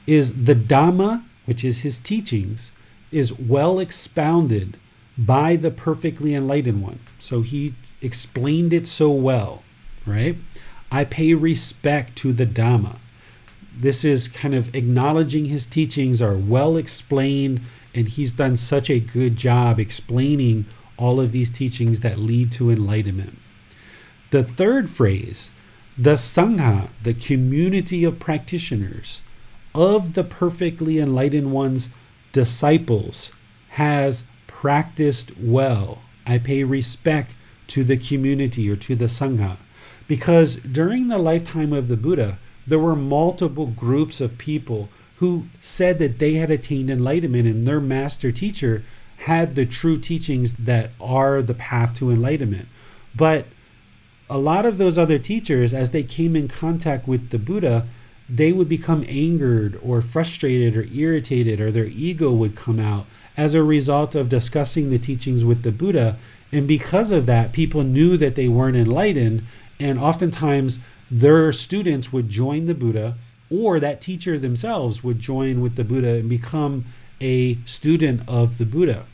[0.06, 2.72] is the Dhamma, which is his teachings,
[3.10, 4.78] is well expounded
[5.16, 7.00] by the perfectly enlightened one.
[7.18, 9.62] So he explained it so well,
[10.06, 10.36] right?
[10.90, 12.98] I pay respect to the Dhamma.
[13.76, 17.60] This is kind of acknowledging his teachings are well explained,
[17.94, 22.70] and he's done such a good job explaining all of these teachings that lead to
[22.70, 23.38] enlightenment.
[24.30, 25.50] The third phrase,
[25.98, 29.20] the Sangha, the community of practitioners
[29.74, 31.90] of the perfectly enlightened one's
[32.32, 33.32] disciples,
[33.70, 36.02] has practiced well.
[36.24, 37.34] I pay respect
[37.68, 39.56] to the community or to the Sangha.
[40.06, 45.98] Because during the lifetime of the Buddha, there were multiple groups of people who said
[45.98, 48.84] that they had attained enlightenment and their master teacher
[49.18, 52.68] had the true teachings that are the path to enlightenment.
[53.16, 53.46] But
[54.30, 57.86] a lot of those other teachers, as they came in contact with the Buddha,
[58.28, 63.06] they would become angered or frustrated or irritated, or their ego would come out
[63.36, 66.18] as a result of discussing the teachings with the Buddha.
[66.52, 69.44] And because of that, people knew that they weren't enlightened.
[69.80, 70.78] And oftentimes,
[71.10, 73.16] their students would join the Buddha,
[73.50, 76.84] or that teacher themselves would join with the Buddha and become
[77.20, 79.06] a student of the Buddha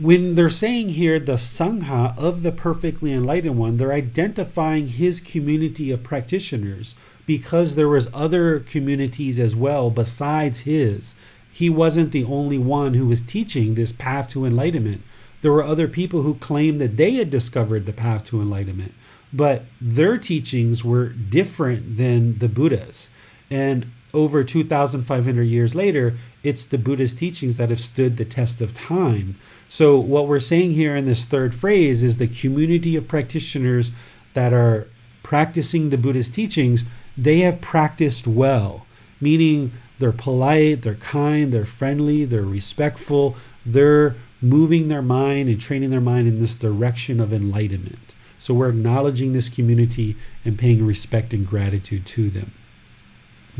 [0.00, 5.90] when they're saying here the Sangha of the perfectly enlightened one, they're identifying his community
[5.90, 6.94] of practitioners
[7.26, 11.14] because there was other communities as well besides his.
[11.52, 15.02] He wasn't the only one who was teaching this path to enlightenment.
[15.42, 18.94] There were other people who claimed that they had discovered the path to enlightenment,
[19.32, 23.10] but their teachings were different than the Buddha's.
[23.50, 28.72] And over 2,500 years later, it's the Buddha's teachings that have stood the test of
[28.72, 29.36] time.
[29.68, 33.92] So, what we're saying here in this third phrase is the community of practitioners
[34.34, 34.88] that are
[35.22, 36.84] practicing the Buddha's teachings,
[37.16, 38.86] they have practiced well,
[39.20, 43.36] meaning they're polite, they're kind, they're friendly, they're respectful,
[43.66, 48.14] they're moving their mind and training their mind in this direction of enlightenment.
[48.38, 52.52] So, we're acknowledging this community and paying respect and gratitude to them.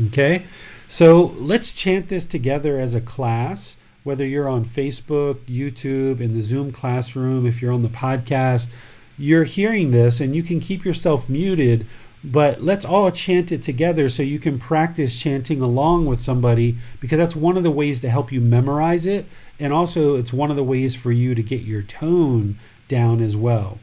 [0.07, 0.45] Okay,
[0.87, 6.41] so let's chant this together as a class, whether you're on Facebook, YouTube, in the
[6.41, 8.69] Zoom classroom, if you're on the podcast,
[9.17, 11.85] you're hearing this and you can keep yourself muted,
[12.23, 17.17] but let's all chant it together so you can practice chanting along with somebody because
[17.17, 19.25] that's one of the ways to help you memorize it.
[19.59, 23.35] And also, it's one of the ways for you to get your tone down as
[23.35, 23.79] well.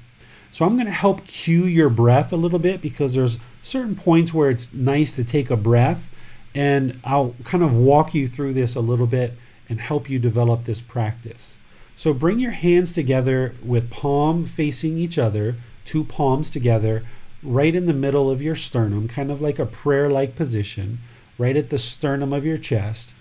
[0.51, 3.37] So I'm going to help cue your breath a little bit because there's
[3.67, 6.09] certain points where it's nice to take a breath.
[6.55, 9.35] And I'll kind of walk you through this a little bit
[9.69, 11.59] and help you develop this practice.
[11.97, 17.05] So bring your hands together with palm facing each other, two palms together,
[17.43, 20.99] right in the middle of your sternum, kind of like a prayer like position,
[21.37, 23.15] right at the sternum of your chest.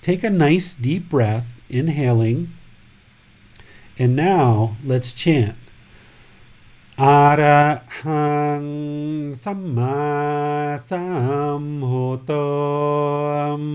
[0.00, 2.52] Take a nice deep breath, inhaling.
[3.98, 5.56] And now let's chant.
[7.01, 7.03] อ
[7.41, 7.43] ร
[8.01, 8.65] หัง
[9.43, 10.05] สัมมา
[10.89, 11.05] สั
[11.61, 12.31] มพุทโธ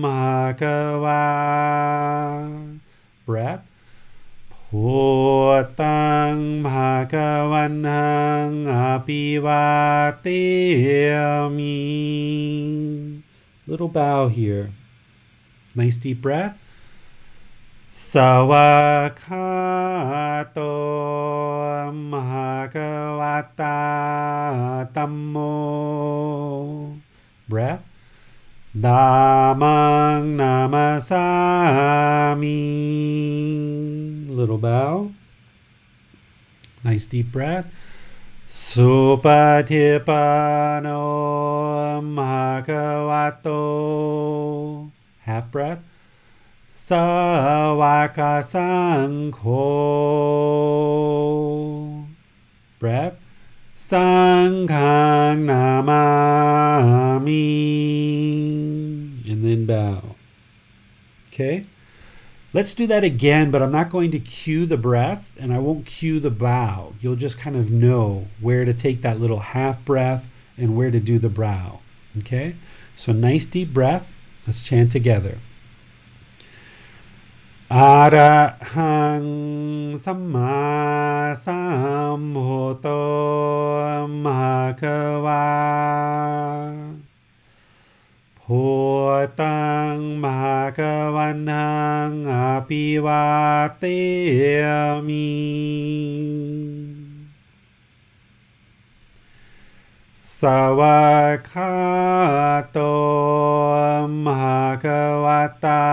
[0.03, 0.05] ม
[0.59, 0.63] ห
[1.03, 1.27] วา
[3.27, 3.65] breath
[4.53, 4.91] พุ
[5.81, 6.35] ตัง
[6.67, 7.15] ภาค
[7.51, 8.75] วันหังอ
[9.07, 9.69] ภิวา
[10.25, 10.45] ติ
[11.57, 11.79] มิ
[13.67, 14.65] little bow here
[15.77, 16.55] nice deep breath
[18.11, 18.13] ส
[18.49, 18.71] วา
[19.05, 19.51] กขา
[20.53, 20.59] โต
[22.11, 22.77] มหาก
[23.19, 23.21] ว
[23.59, 23.81] ตา
[24.95, 25.35] ตัมโม
[27.51, 27.83] breath
[28.85, 29.07] ดา
[29.61, 29.81] มั
[30.17, 31.27] งนามาสา
[32.41, 32.61] มิ
[34.35, 34.93] little bow
[36.85, 37.67] nice deep breath
[38.69, 38.93] สุ
[39.23, 39.25] ป
[39.69, 40.25] ฏิปั
[40.73, 40.87] นโน
[42.15, 42.69] มหาก
[43.09, 43.47] วโต
[45.27, 45.81] half breath
[46.88, 48.46] स Wakasangho.
[52.78, 53.16] Breath.
[53.76, 54.68] Sanghanamami.
[59.28, 60.14] And then bow.
[61.28, 61.66] Okay?
[62.52, 65.86] Let's do that again, but I'm not going to cue the breath and I won't
[65.86, 66.94] cue the bow.
[67.00, 71.00] You'll just kind of know where to take that little half breath and where to
[71.00, 71.80] do the brow.
[72.18, 72.54] Okay?
[72.94, 74.08] So, nice deep breath.
[74.46, 75.38] Let's chant together.
[77.74, 78.38] อะระ
[78.74, 79.24] หัง
[80.04, 80.64] สัมมา
[81.44, 81.62] สั
[82.18, 82.86] มพุทโธ
[84.24, 84.82] มหาค
[85.24, 85.48] วา
[88.40, 88.64] พุ
[89.40, 90.80] ตังมหาก
[91.16, 92.34] วันหังอ
[92.68, 93.26] ภิวา
[93.78, 93.84] เต
[95.08, 95.28] มิ
[100.42, 100.44] ส
[100.80, 101.74] วากขา
[102.72, 102.78] โต
[104.24, 104.86] มหาก
[105.24, 105.26] ว
[105.64, 105.84] ตา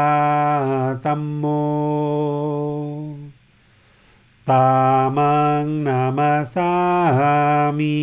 [1.04, 1.46] ตัมโม
[4.50, 4.70] ตา
[5.18, 6.74] มังนามาสา
[7.78, 8.02] มิ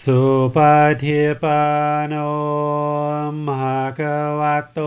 [0.00, 0.22] สุ
[0.54, 0.56] ป
[1.02, 1.62] ฏิปั
[2.00, 2.14] นโน
[3.46, 4.00] มหาก
[4.40, 4.42] ว
[4.72, 4.80] โต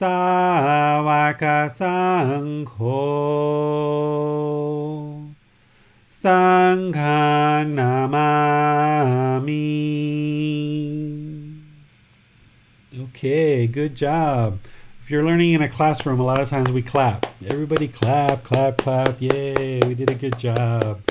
[0.00, 0.20] สา
[1.06, 1.08] ว
[1.42, 1.44] ก
[1.80, 2.02] สั
[2.42, 2.74] งโฆ
[6.24, 6.46] สั
[6.76, 7.30] งฆั
[7.62, 8.32] งนามา
[9.46, 9.64] มิ
[13.04, 14.58] Okay, good job.
[15.02, 17.26] If you're learning in a classroom, a lot of times we clap.
[17.46, 19.20] Everybody clap, clap, clap.
[19.20, 21.02] Yay, we did a good job.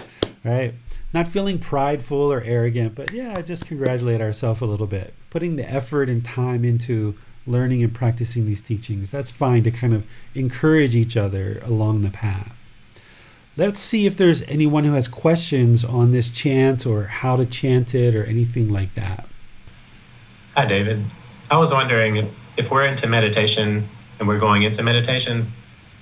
[0.43, 0.73] Right?
[1.13, 5.13] Not feeling prideful or arrogant, but yeah, just congratulate ourselves a little bit.
[5.29, 7.15] Putting the effort and time into
[7.46, 9.10] learning and practicing these teachings.
[9.10, 12.56] That's fine to kind of encourage each other along the path.
[13.56, 17.94] Let's see if there's anyone who has questions on this chant or how to chant
[17.94, 19.26] it or anything like that.
[20.54, 21.04] Hi, David.
[21.50, 23.88] I was wondering if, we're into meditation
[24.18, 25.52] and we're going into meditation,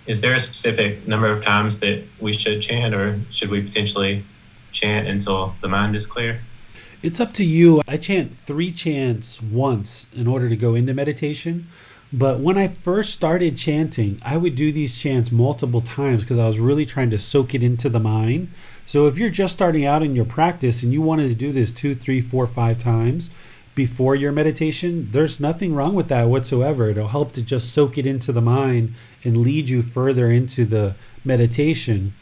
[0.06, 4.24] is there a specific number of times that we should chant or should we potentially
[4.72, 6.40] chant until the mind is clear?
[7.04, 7.82] It's up to you.
[7.86, 11.68] I chant three chants once in order to go into meditation.
[12.10, 16.48] But when I first started chanting, I would do these chants multiple times because I
[16.48, 18.48] was really trying to soak it into the mind.
[18.86, 21.72] So if you're just starting out in your practice and you wanted to do this
[21.72, 23.28] two, three, four, five times
[23.74, 26.88] before your meditation, there's nothing wrong with that whatsoever.
[26.88, 28.94] It'll help to just soak it into the mind
[29.24, 32.14] and lead you further into the meditation.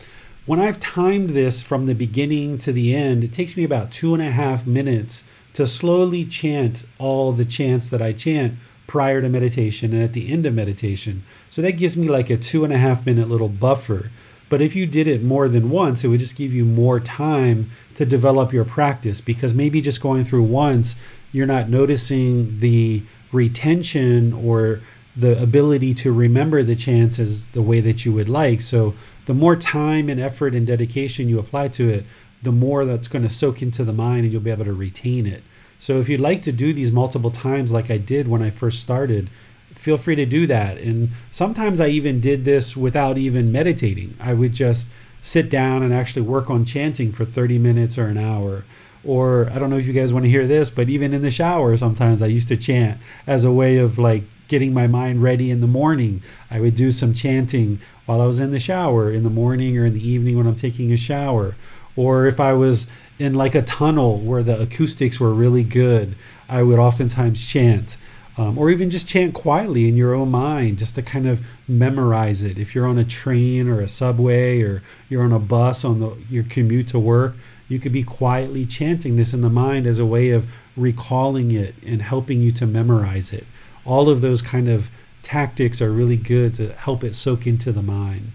[0.45, 4.13] When I've timed this from the beginning to the end, it takes me about two
[4.13, 5.23] and a half minutes
[5.55, 8.55] to slowly chant all the chants that I chant
[8.89, 11.23] prior to meditation and at the end of meditation.
[11.49, 14.11] So that gives me like a two and a half minute little buffer.
[14.49, 17.71] But if you did it more than once, it would just give you more time
[17.95, 20.97] to develop your practice because maybe just going through once,
[21.31, 24.81] you're not noticing the retention or
[25.15, 28.61] the ability to remember the chants as the way that you would like.
[28.61, 28.95] So
[29.27, 32.05] the more time and effort and dedication you apply to it,
[32.43, 35.27] the more that's going to soak into the mind and you'll be able to retain
[35.27, 35.43] it.
[35.79, 38.81] So if you'd like to do these multiple times like I did when I first
[38.81, 39.31] started,
[39.75, 40.79] feel free to do that.
[40.79, 44.17] And sometimes I even did this without even meditating.
[44.21, 44.89] I would just
[45.23, 48.65] sit down and actually work on chanting for 30 minutes or an hour.
[49.05, 51.31] Or I don't know if you guys want to hear this, but even in the
[51.31, 55.51] shower, sometimes I used to chant as a way of like getting my mind ready
[55.51, 56.23] in the morning.
[56.51, 59.87] I would do some chanting while I was in the shower in the morning or
[59.87, 61.55] in the evening when I'm taking a shower.
[61.97, 62.87] Or if I was
[63.19, 66.17] in like a tunnel where the acoustics were really good,
[66.49, 67.97] I would oftentimes chant.
[68.39, 72.43] Um, or even just chant quietly in your own mind just to kind of memorize
[72.43, 72.57] it.
[72.57, 76.17] If you're on a train or a subway or you're on a bus on the,
[76.31, 77.35] your commute to work,
[77.69, 81.75] you could be quietly chanting this in the mind as a way of recalling it
[81.87, 83.47] and helping you to memorize it.
[83.85, 84.91] All of those kind of
[85.23, 88.33] tactics are really good to help it soak into the mind.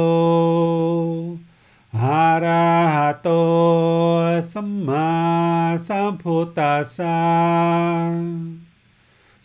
[2.01, 3.29] อะระหะโต
[4.53, 5.11] สัมมา
[5.87, 7.19] สัมพุทธัสสะ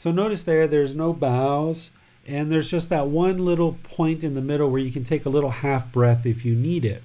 [0.05, 1.89] So notice there, there's no bows,
[2.30, 5.30] and there's just that one little point in the middle where you can take a
[5.30, 7.02] little half breath if you need it.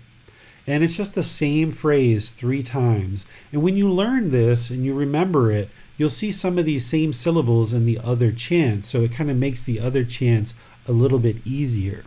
[0.67, 3.25] And it's just the same phrase three times.
[3.51, 7.11] And when you learn this and you remember it, you'll see some of these same
[7.11, 8.87] syllables in the other chants.
[8.87, 10.53] So it kind of makes the other chants
[10.87, 12.03] a little bit easier.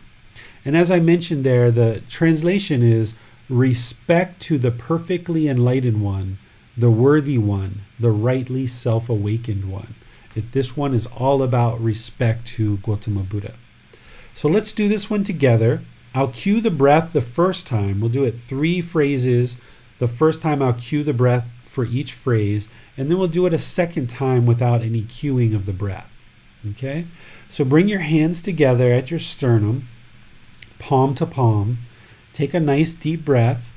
[0.63, 3.15] And as I mentioned there, the translation is
[3.49, 6.37] respect to the perfectly enlightened one,
[6.77, 9.95] the worthy one, the rightly self awakened one.
[10.39, 13.55] It, this one is all about respect to Gautama Buddha.
[14.33, 15.81] So let's do this one together.
[16.15, 17.99] I'll cue the breath the first time.
[17.99, 19.57] We'll do it three phrases.
[19.99, 22.67] The first time I'll cue the breath for each phrase,
[22.97, 26.11] and then we'll do it a second time without any cueing of the breath.
[26.71, 27.05] Okay?
[27.47, 29.87] So bring your hands together at your sternum,
[30.79, 31.79] palm to palm.
[32.33, 33.69] Take a nice deep breath.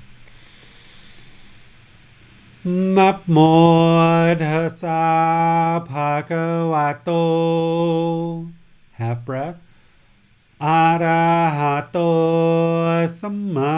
[2.98, 3.38] นับโม
[4.44, 5.04] ทัสสะ
[5.90, 7.10] ภะคะวะโต
[9.00, 9.60] half breath
[10.66, 11.28] อะระ
[11.58, 11.98] หะโต
[13.20, 13.78] สัมมา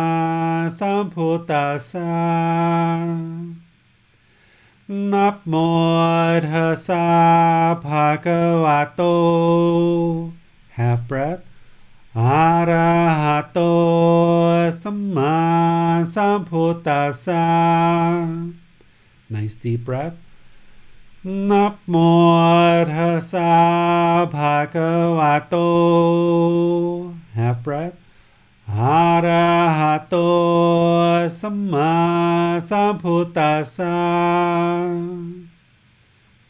[0.79, 2.15] สัมพุทธัสสะ
[5.11, 5.53] นับโม
[6.49, 7.07] ทัสสะ
[7.85, 9.01] ภะคะวะโต
[10.77, 11.43] half breath
[12.19, 13.59] อะระหะโต
[14.81, 15.37] สัมมา
[16.13, 17.45] สัมพุทธัสสะ
[19.30, 20.14] Nice deep breath.
[21.24, 25.58] Napmo arhasa bhagavato.
[27.34, 27.94] Half breath.
[28.68, 30.10] Arahato
[31.28, 32.34] samma.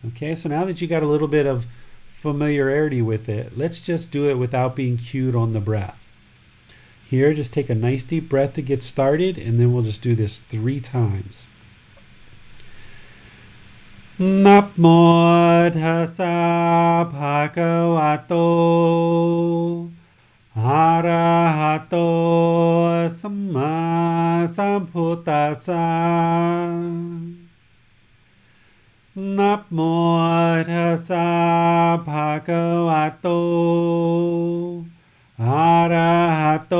[0.07, 1.67] Okay, so now that you got a little bit of
[2.13, 6.05] familiarity with it, let's just do it without being cued on the breath.
[7.05, 10.15] Here, just take a nice deep breath to get started, and then we'll just do
[10.15, 11.47] this three times.
[14.46, 14.86] นับโม
[15.80, 16.38] ทัสสะ
[17.14, 18.34] ภะคะวะโต
[20.66, 21.96] อะระหะโต
[23.20, 23.76] สัมมา
[24.56, 25.90] สัมพุทธัสสะ
[29.38, 29.80] นับโม
[30.72, 31.30] ทัสสะ
[32.08, 33.28] ภะคะวะโต
[35.46, 36.76] อะระหะโต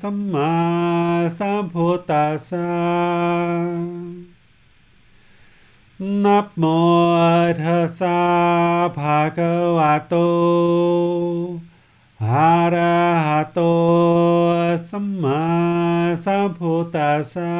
[0.00, 0.54] สัมมา
[1.38, 2.70] สัมพุทธัสสะ
[6.24, 6.64] นับโม
[7.62, 8.20] ทัสสะ
[8.96, 10.14] ภะคะวะโต
[12.24, 13.60] อะระหะโต
[14.88, 15.44] สัมมา
[16.24, 17.54] สัมพุทธัสสะ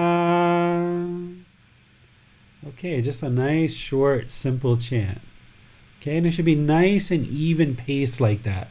[2.69, 5.21] Okay, just a nice, short, simple chant.
[5.99, 8.69] Okay, and it should be nice and even paced like that.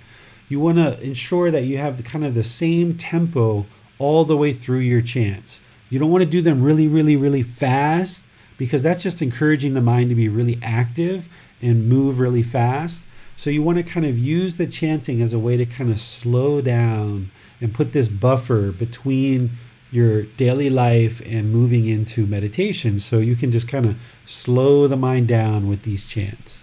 [0.47, 3.65] You want to ensure that you have the, kind of the same tempo
[3.97, 5.61] all the way through your chants.
[5.89, 8.25] You don't want to do them really, really, really fast
[8.60, 11.26] because that's just encouraging the mind to be really active
[11.62, 13.06] and move really fast.
[13.34, 15.98] So you want to kind of use the chanting as a way to kind of
[15.98, 19.52] slow down and put this buffer between
[19.90, 23.96] your daily life and moving into meditation so you can just kind of
[24.26, 26.62] slow the mind down with these chants.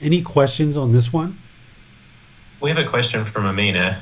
[0.00, 1.36] Any questions on this one?
[2.60, 4.00] We have a question from Amina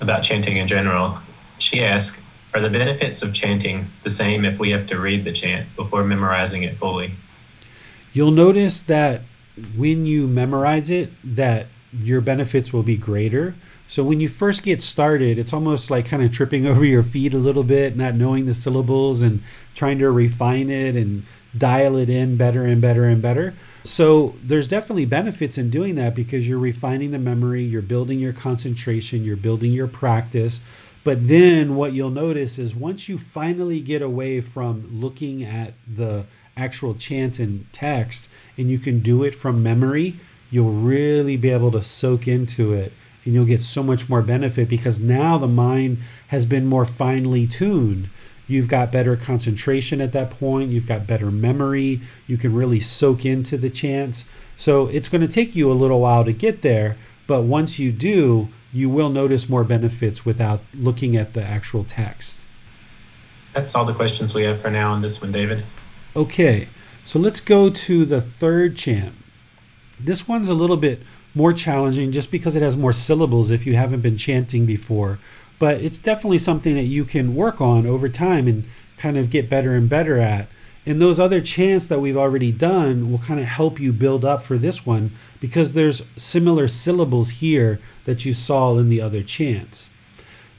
[0.00, 1.20] about chanting in general.
[1.58, 2.20] She asks,
[2.54, 6.04] are the benefits of chanting the same if we have to read the chant before
[6.04, 7.12] memorizing it fully?
[8.12, 9.22] You'll notice that
[9.76, 13.54] when you memorize it that your benefits will be greater.
[13.86, 17.34] So when you first get started, it's almost like kind of tripping over your feet
[17.34, 19.42] a little bit, not knowing the syllables and
[19.74, 21.24] trying to refine it and
[21.56, 23.54] dial it in better and better and better.
[23.84, 28.34] So there's definitely benefits in doing that because you're refining the memory, you're building your
[28.34, 30.60] concentration, you're building your practice.
[31.08, 36.26] But then what you'll notice is once you finally get away from looking at the
[36.54, 38.28] actual chant and text
[38.58, 42.92] and you can do it from memory, you'll really be able to soak into it
[43.24, 45.96] and you'll get so much more benefit because now the mind
[46.26, 48.10] has been more finely tuned.
[48.46, 53.24] You've got better concentration at that point, you've got better memory, you can really soak
[53.24, 54.26] into the chants.
[54.58, 57.92] So it's going to take you a little while to get there, but once you
[57.92, 62.44] do, you will notice more benefits without looking at the actual text.
[63.54, 65.64] That's all the questions we have for now on this one, David.
[66.14, 66.68] Okay,
[67.04, 69.14] so let's go to the third chant.
[69.98, 71.02] This one's a little bit
[71.34, 75.18] more challenging just because it has more syllables if you haven't been chanting before.
[75.58, 78.64] But it's definitely something that you can work on over time and
[78.96, 80.48] kind of get better and better at.
[80.86, 84.42] And those other chants that we've already done will kind of help you build up
[84.42, 89.88] for this one because there's similar syllables here that you saw in the other chants.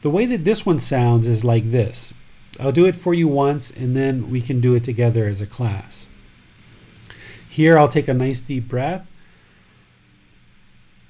[0.02, 2.14] The way that this one sounds is like this.
[2.60, 5.48] I'll do it for you once and then we can do it together as a
[5.48, 6.08] class.
[7.48, 9.06] Here I'll take a nice deep breath.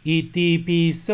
[0.05, 1.13] Iti piso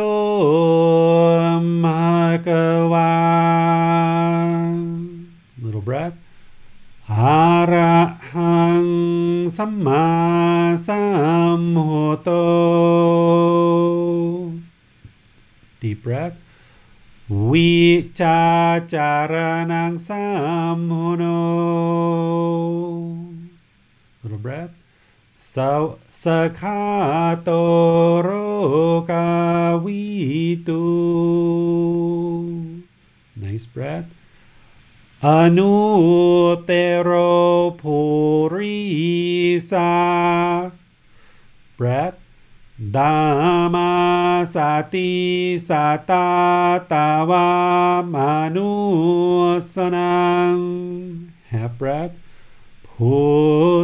[5.59, 6.13] Little breath.
[9.53, 12.33] Samma Samhoto.
[15.79, 16.33] Deep breath.
[17.29, 21.29] Vichacharanang Samhono.
[24.23, 24.73] Little breath.
[25.37, 27.45] So Sakatoro
[29.05, 30.81] Kawitu.
[33.35, 34.09] Nice breath.
[35.27, 35.75] อนุ
[36.65, 36.71] เต
[37.01, 37.11] โร
[37.81, 37.99] ภู
[38.53, 38.79] ริ
[39.71, 39.93] สา
[41.77, 42.17] breath
[42.95, 43.15] ดา
[43.73, 43.91] มา
[44.55, 44.57] ส
[44.93, 45.11] ติ
[45.67, 45.69] ส
[46.09, 46.29] ตา
[46.91, 47.49] ตาวา
[48.13, 48.71] มานุ
[49.73, 50.55] สนัง
[51.51, 52.15] half breath
[52.87, 53.13] ภู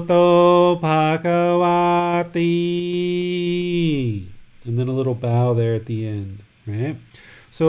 [0.06, 0.14] โต
[0.84, 1.26] ภาค
[1.62, 1.84] วา
[2.36, 2.56] ติ
[4.66, 6.34] and then a little bow there at the end
[6.72, 6.96] right
[7.58, 7.68] so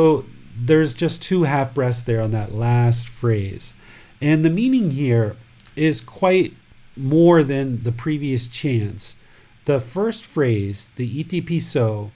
[0.66, 3.74] there's just two half breaths there on that last phrase.
[4.20, 5.36] And the meaning here
[5.74, 6.54] is quite
[6.96, 9.16] more than the previous chants.
[9.64, 12.12] The first phrase, the iti piso,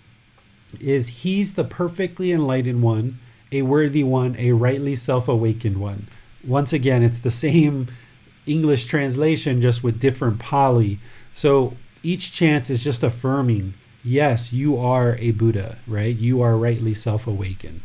[0.81, 3.19] is He's the perfectly enlightened one,
[3.51, 6.07] a worthy one, a rightly self awakened one.
[6.45, 7.89] Once again, it's the same
[8.47, 11.01] English translation, just with different Pali.
[11.33, 13.75] So each chant is just affirming,
[14.05, 16.17] yes, you are a Buddha, right?
[16.17, 17.83] You are rightly self awakened.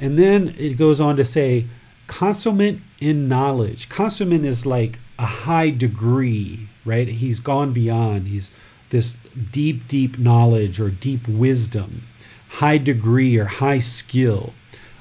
[0.00, 1.66] And then it goes on to say,
[2.06, 3.88] consummate in knowledge.
[3.88, 7.06] Consummate is like a high degree, right?
[7.06, 8.26] He's gone beyond.
[8.26, 8.50] He's
[8.88, 9.16] this
[9.52, 12.04] deep, deep knowledge or deep wisdom,
[12.48, 14.54] high degree or high skill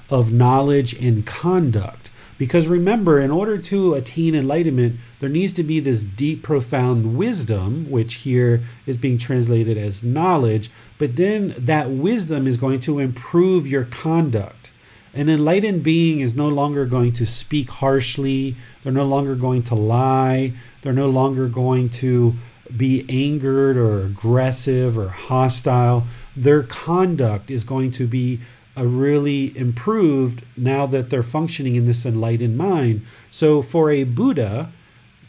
[0.10, 2.12] of knowledge and conduct.
[2.38, 7.90] Because remember, in order to attain enlightenment, there needs to be this deep, profound wisdom,
[7.90, 13.68] which here is being translated as knowledge, but then that wisdom is going to improve
[13.68, 14.72] your conduct.
[15.14, 19.76] An enlightened being is no longer going to speak harshly, they're no longer going to
[19.76, 22.36] lie, they're no longer going to
[22.76, 26.06] be angered or aggressive or hostile.
[26.36, 28.40] Their conduct is going to be
[28.76, 33.06] a really improved now that they're functioning in this enlightened mind.
[33.32, 34.72] So for a Buddha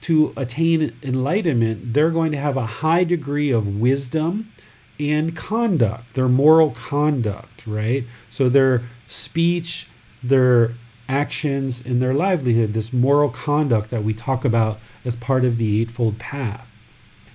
[0.03, 4.53] to attain enlightenment, they're going to have a high degree of wisdom
[4.99, 8.05] and conduct, their moral conduct, right?
[8.29, 9.89] So their speech,
[10.23, 10.75] their
[11.09, 15.81] actions, and their livelihood, this moral conduct that we talk about as part of the
[15.81, 16.67] Eightfold Path.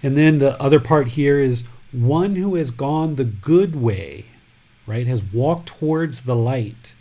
[0.01, 4.25] And then the other part here is one who has gone the good way,
[4.85, 6.95] right, has walked towards the light,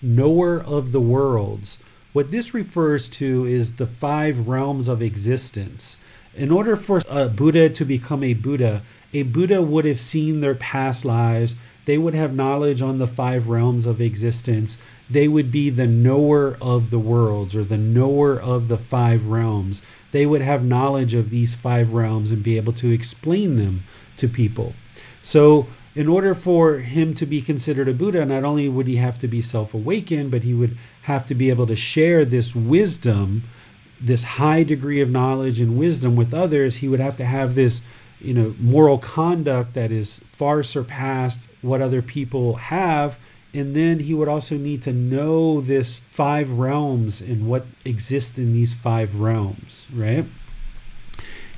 [0.00, 1.78] knower of the worlds.
[2.12, 5.96] What this refers to is the five realms of existence.
[6.34, 10.54] In order for a Buddha to become a Buddha, a Buddha would have seen their
[10.54, 11.56] past lives.
[11.90, 14.78] They would have knowledge on the five realms of existence.
[15.10, 19.82] They would be the knower of the worlds or the knower of the five realms.
[20.12, 23.82] They would have knowledge of these five realms and be able to explain them
[24.18, 24.74] to people.
[25.20, 25.66] So,
[25.96, 29.26] in order for him to be considered a Buddha, not only would he have to
[29.26, 33.42] be self awakened, but he would have to be able to share this wisdom,
[34.00, 36.76] this high degree of knowledge and wisdom with others.
[36.76, 37.82] He would have to have this
[38.20, 43.18] you know moral conduct that is far surpassed what other people have.
[43.52, 48.52] And then he would also need to know this five realms and what exists in
[48.52, 50.24] these five realms right?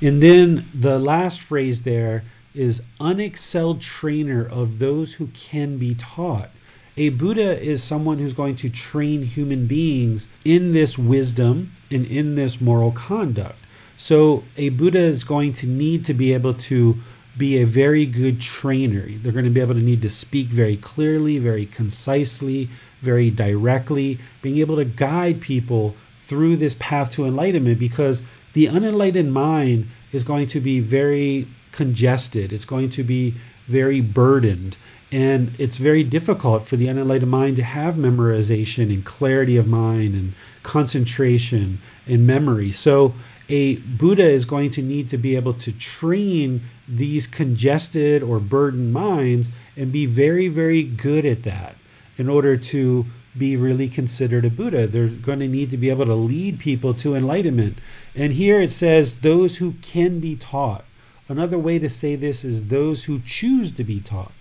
[0.01, 2.23] And then the last phrase there
[2.55, 6.49] is unexcelled trainer of those who can be taught.
[6.97, 12.35] A buddha is someone who's going to train human beings in this wisdom and in
[12.35, 13.59] this moral conduct.
[13.97, 16.97] So a Buddha is going to need to be able to
[17.37, 19.07] be a very good trainer.
[19.09, 22.69] They're going to be able to need to speak very clearly, very concisely,
[23.01, 28.23] very directly, being able to guide people through this path to enlightenment because
[28.53, 32.53] the unenlightened mind is going to be very congested.
[32.53, 33.35] It's going to be
[33.67, 34.77] very burdened.
[35.11, 40.15] And it's very difficult for the unenlightened mind to have memorization and clarity of mind
[40.15, 42.71] and concentration and memory.
[42.71, 43.13] So
[43.49, 48.93] a Buddha is going to need to be able to train these congested or burdened
[48.93, 51.75] minds and be very, very good at that
[52.17, 53.05] in order to
[53.37, 54.87] be really considered a Buddha.
[54.87, 57.79] They're going to need to be able to lead people to enlightenment.
[58.15, 60.85] And here it says, those who can be taught.
[61.27, 64.31] Another way to say this is those who choose to be taught.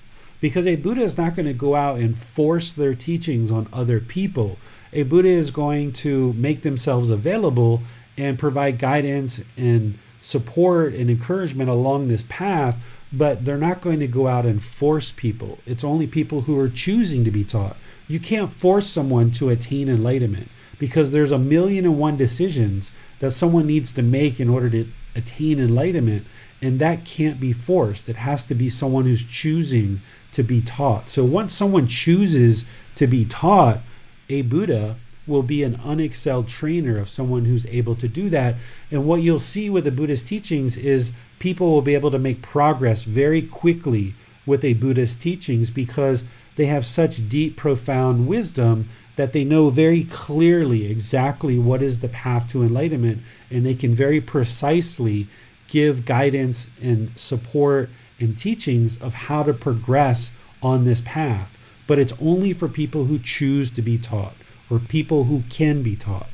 [0.41, 4.01] Because a Buddha is not going to go out and force their teachings on other
[4.01, 4.59] people.
[4.93, 7.83] A Buddha is going to make themselves available
[8.17, 12.77] and provide guidance and support and encouragement along this path,
[13.13, 15.59] but they're not going to go out and force people.
[15.67, 17.77] It's only people who are choosing to be taught.
[18.09, 20.49] You can't force someone to attain enlightenment
[20.79, 24.89] because there's a million and one decisions that someone needs to make in order to
[25.15, 26.27] attain enlightenment,
[26.61, 28.09] and that can't be forced.
[28.09, 30.01] It has to be someone who's choosing
[30.33, 31.09] to be taught.
[31.09, 33.81] So once someone chooses to be taught
[34.29, 34.97] a Buddha,
[35.27, 38.57] will be an unexcelled trainer of someone who's able to do that.
[38.91, 42.43] And what you'll see with the Buddhist teachings is people will be able to make
[42.43, 44.15] progress very quickly
[44.45, 46.25] with a Buddhist teachings because
[46.57, 52.09] they have such deep, profound wisdom that they know very clearly exactly what is the
[52.09, 55.29] path to enlightenment and they can very precisely
[55.69, 61.51] give guidance and support and teachings of how to progress on this path.
[61.87, 64.35] But it's only for people who choose to be taught
[64.73, 66.31] or people who can be taught.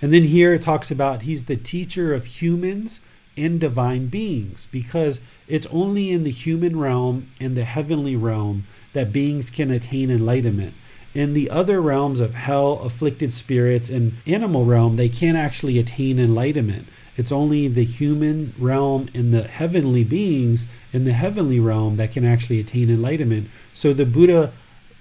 [0.00, 3.00] And then here it talks about he's the teacher of humans
[3.36, 9.12] and divine beings because it's only in the human realm and the heavenly realm that
[9.12, 10.74] beings can attain enlightenment.
[11.12, 16.20] In the other realms of hell, afflicted spirits, and animal realm, they can't actually attain
[16.20, 16.86] enlightenment.
[17.16, 22.24] It's only the human realm and the heavenly beings in the heavenly realm that can
[22.24, 23.48] actually attain enlightenment.
[23.72, 24.52] So the Buddha,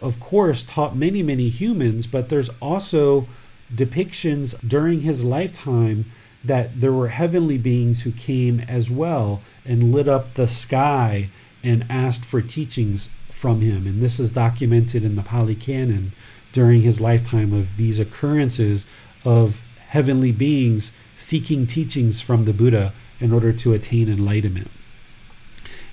[0.01, 3.27] of course, taught many, many humans, but there's also
[3.73, 6.05] depictions during his lifetime
[6.43, 11.29] that there were heavenly beings who came as well and lit up the sky
[11.63, 13.85] and asked for teachings from him.
[13.85, 16.13] And this is documented in the Pali Canon
[16.53, 18.85] during his lifetime of these occurrences
[19.25, 24.71] of heavenly beings seeking teachings from the Buddha in order to attain enlightenment.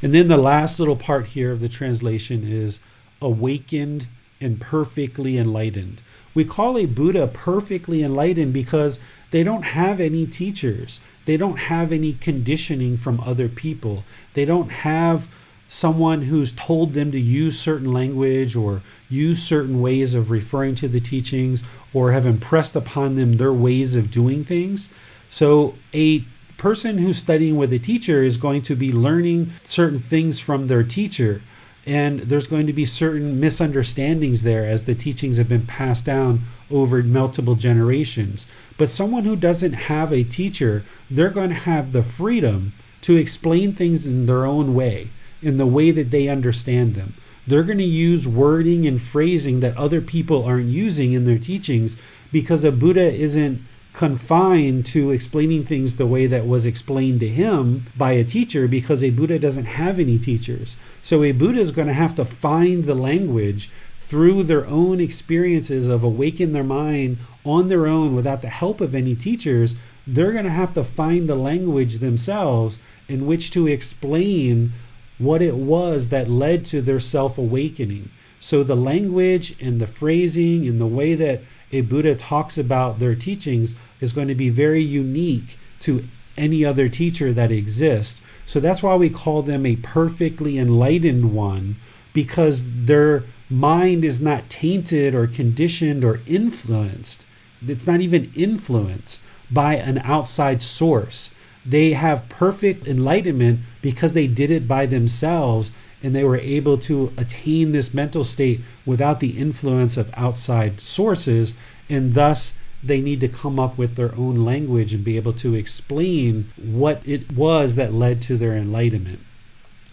[0.02, 2.80] And then the last little part here of the translation is
[3.24, 4.06] awakened
[4.40, 6.02] and perfectly enlightened.
[6.34, 8.98] We call a Buddha perfectly enlightened because
[9.30, 11.00] they don't have any teachers.
[11.24, 14.04] They don't have any conditioning from other people.
[14.34, 15.28] They don't have
[15.66, 20.88] someone who's told them to use certain language or use certain ways of referring to
[20.88, 21.62] the teachings
[21.94, 24.90] or have impressed upon them their ways of doing things.
[25.28, 26.24] So a
[26.58, 30.82] person who's studying with a teacher is going to be learning certain things from their
[30.82, 31.42] teacher
[31.86, 36.44] and there's going to be certain misunderstandings there as the teachings have been passed down
[36.70, 38.46] over multiple generations.
[38.78, 42.72] But someone who doesn't have a teacher, they're going to have the freedom
[43.02, 45.10] to explain things in their own way,
[45.42, 47.14] in the way that they understand them.
[47.46, 51.98] They're going to use wording and phrasing that other people aren't using in their teachings
[52.32, 53.60] because a Buddha isn't
[53.94, 59.04] confined to explaining things the way that was explained to him by a teacher because
[59.04, 60.76] a Buddha doesn't have any teachers.
[61.00, 63.70] So a Buddha is going to have to find the language
[64.00, 68.96] through their own experiences of awaken their mind on their own without the help of
[68.96, 69.76] any teachers.
[70.06, 74.72] They're going to have to find the language themselves in which to explain
[75.18, 78.10] what it was that led to their self awakening.
[78.40, 81.42] So the language and the phrasing and the way that
[81.74, 86.06] a Buddha talks about their teachings is going to be very unique to
[86.36, 88.20] any other teacher that exists.
[88.46, 91.76] So that's why we call them a perfectly enlightened one
[92.12, 97.26] because their mind is not tainted or conditioned or influenced.
[97.66, 99.20] It's not even influenced
[99.50, 101.30] by an outside source.
[101.66, 105.72] They have perfect enlightenment because they did it by themselves
[106.04, 111.54] and they were able to attain this mental state without the influence of outside sources
[111.88, 112.52] and thus
[112.82, 117.00] they need to come up with their own language and be able to explain what
[117.08, 119.20] it was that led to their enlightenment.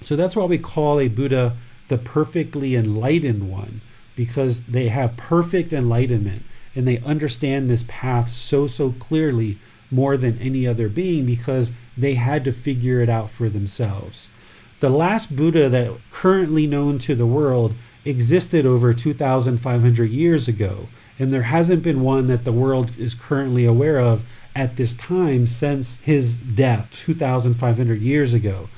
[0.03, 1.55] So that's why we call a Buddha
[1.87, 3.79] the perfectly enlightened one
[4.17, 6.43] because they have perfect enlightenment
[6.75, 9.59] and they understand this path so so clearly
[9.89, 14.29] more than any other being because they had to figure it out for themselves.
[14.81, 20.87] The last Buddha that currently known to the world existed over 2,500 years ago,
[21.19, 24.23] and there hasn't been one that the world is currently aware of
[24.55, 28.69] at this time since his death 2,500 years ago.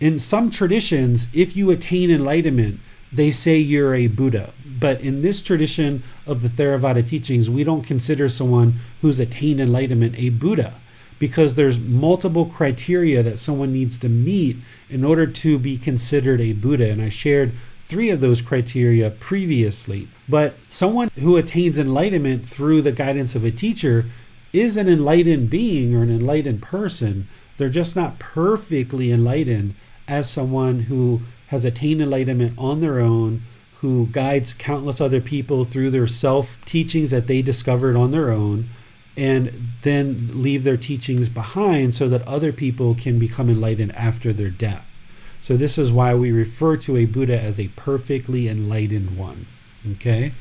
[0.00, 2.80] In some traditions, if you attain enlightenment,
[3.12, 4.54] they say you're a Buddha.
[4.64, 10.14] But in this tradition of the Theravada teachings, we don't consider someone who's attained enlightenment
[10.16, 10.80] a Buddha
[11.22, 14.56] because there's multiple criteria that someone needs to meet
[14.90, 16.90] in order to be considered a Buddha.
[16.90, 17.52] And I shared
[17.86, 20.08] three of those criteria previously.
[20.28, 24.06] But someone who attains enlightenment through the guidance of a teacher
[24.52, 27.28] is an enlightened being or an enlightened person.
[27.56, 29.76] They're just not perfectly enlightened
[30.08, 33.44] as someone who has attained enlightenment on their own,
[33.74, 38.70] who guides countless other people through their self teachings that they discovered on their own
[39.16, 44.50] and then leave their teachings behind so that other people can become enlightened after their
[44.50, 44.98] death.
[45.40, 49.46] So, this is why we refer to a Buddha as a perfectly enlightened one.
[49.92, 50.32] Okay?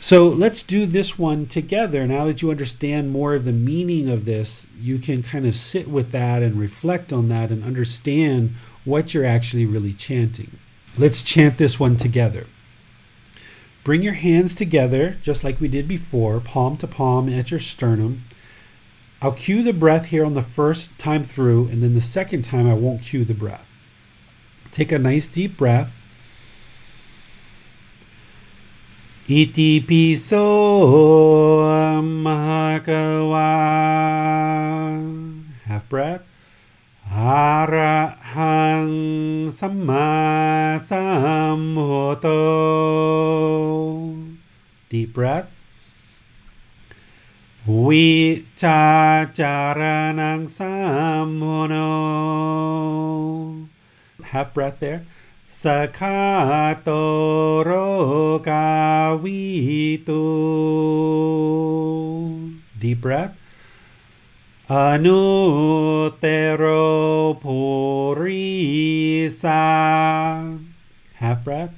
[0.00, 2.06] So, let's do this one together.
[2.06, 5.88] Now that you understand more of the meaning of this, you can kind of sit
[5.88, 8.54] with that and reflect on that and understand
[8.84, 10.58] what you're actually really chanting.
[10.96, 12.46] Let's chant this one together.
[13.88, 18.24] Bring your hands together, just like we did before, palm to palm at your sternum.
[19.22, 22.68] I'll cue the breath here on the first time through, and then the second time
[22.68, 23.64] I won't cue the breath.
[24.72, 25.90] Take a nice deep breath.
[29.26, 31.62] Iti piso
[32.02, 33.38] mahakawa.
[35.64, 36.24] Half breath.
[37.10, 38.17] Arahang
[39.50, 40.78] Samma
[44.88, 45.50] Deep breath.
[47.66, 51.76] Vichacharanang samhono.
[54.22, 55.04] Half breath there.
[55.48, 56.84] Sakato
[58.40, 60.22] kavitu.
[62.78, 63.36] Deep breath.
[64.70, 68.20] Anu tero purisa.
[71.14, 71.72] Half breath.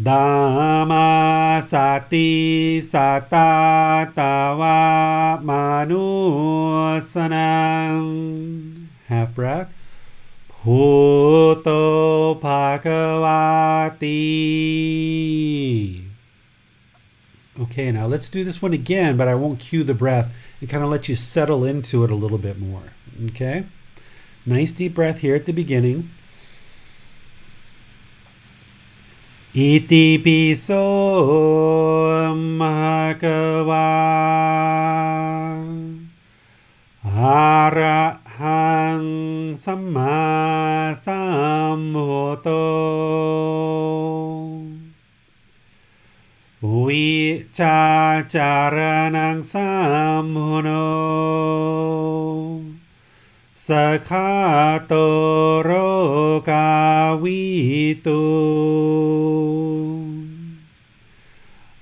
[0.00, 6.08] Dhamma sati sata tava manusanam.
[9.08, 9.74] Half breath.
[10.48, 13.02] Puto Bhagavati.
[17.60, 20.32] Okay, now let's do this one again, but I won't cue the breath
[20.62, 22.92] and kind of lets you settle into it a little bit more.
[23.26, 23.66] Okay?
[24.46, 26.10] Nice deep breath here at the beginning.
[29.52, 30.78] Iti piso
[32.32, 33.74] mahakava
[37.04, 38.32] arahang
[46.86, 47.12] วิ
[47.58, 47.80] ชา
[48.34, 48.76] จาร
[49.16, 49.70] นังสั
[50.20, 50.68] มโมโน
[53.66, 53.68] ส
[54.08, 54.32] คา
[54.86, 54.92] โต
[55.62, 55.70] โร
[56.50, 56.72] กา
[57.22, 57.42] วิ
[58.06, 58.24] ตุ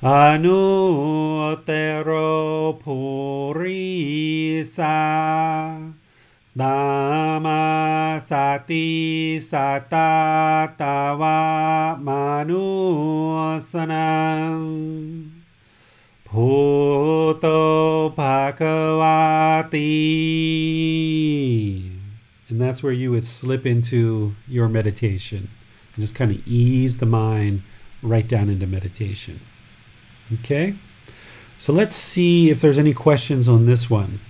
[0.07, 0.09] อ
[0.44, 0.64] นุ
[1.64, 1.70] เต
[2.03, 2.11] โร
[2.82, 2.98] ภู
[3.59, 3.88] ริ
[4.76, 5.01] สา
[6.61, 11.39] दामा साति साता तावा
[12.01, 12.61] मानुसना
[16.25, 18.15] Poto
[22.49, 25.51] And that's where you would slip into your meditation
[25.95, 27.63] and just kind of ease the mind
[28.03, 29.41] right down into meditation.
[30.35, 30.77] Okay?
[31.59, 34.21] So let's see if there's any questions on this one.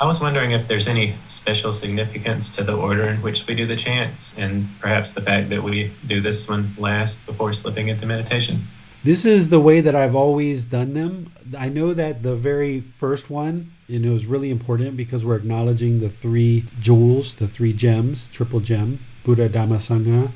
[0.00, 3.64] I was wondering if there's any special significance to the order in which we do
[3.66, 8.04] the chants, and perhaps the fact that we do this one last before slipping into
[8.04, 8.66] meditation.
[9.04, 11.30] This is the way that I've always done them.
[11.56, 16.00] I know that the very first one, you know, is really important because we're acknowledging
[16.00, 20.32] the three jewels, the three gems, triple gem, Buddha, Dhamma, Sangha.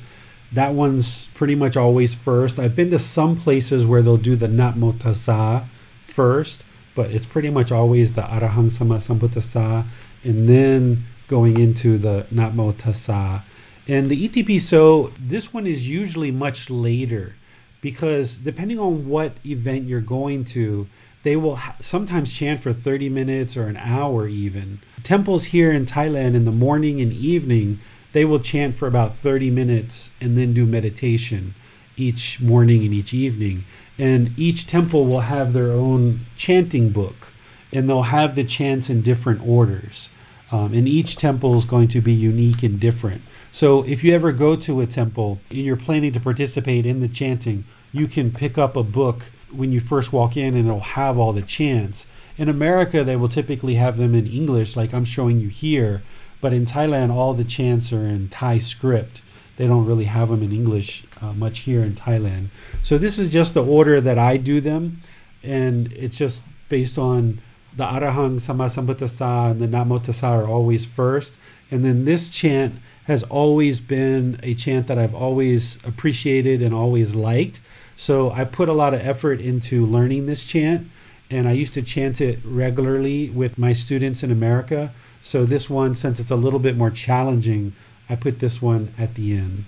[0.53, 2.59] That one's pretty much always first.
[2.59, 5.67] I've been to some places where they'll do the Tassa
[6.05, 6.63] first,
[6.99, 9.87] but it's pretty much always the Arahang Sambuddhasa
[10.25, 13.41] and then going into the Namo Tassa.
[13.87, 17.37] And the ETP, so this one is usually much later
[17.79, 20.89] because depending on what event you're going to,
[21.23, 24.81] they will ha- sometimes chant for 30 minutes or an hour even.
[25.01, 27.79] Temples here in Thailand in the morning and evening,
[28.11, 31.55] they will chant for about 30 minutes and then do meditation
[31.95, 33.63] each morning and each evening.
[33.99, 37.31] And each temple will have their own chanting book
[37.71, 40.09] and they'll have the chants in different orders.
[40.51, 43.21] Um, and each temple is going to be unique and different.
[43.51, 47.07] So if you ever go to a temple and you're planning to participate in the
[47.07, 51.19] chanting, you can pick up a book when you first walk in and it'll have
[51.19, 52.07] all the chants.
[52.37, 56.01] In America, they will typically have them in English, like I'm showing you here,
[56.41, 59.21] but in Thailand, all the chants are in Thai script.
[59.59, 62.47] They don't really have them in English uh, much here in Thailand.
[62.81, 65.01] So this is just the order that I do them,
[65.43, 67.41] and it's just based on
[67.75, 71.37] the Arahang Samasambuddhasa and the Namo Tassa are always first.
[71.71, 77.13] And then this chant has always been a chant that I've always appreciated and always
[77.13, 77.59] liked.
[77.97, 80.87] So I put a lot of effort into learning this chant.
[81.29, 84.93] And I used to chant it regularly with my students in America.
[85.21, 87.75] So this one, since it's a little bit more challenging,
[88.09, 89.65] I put this one at the end.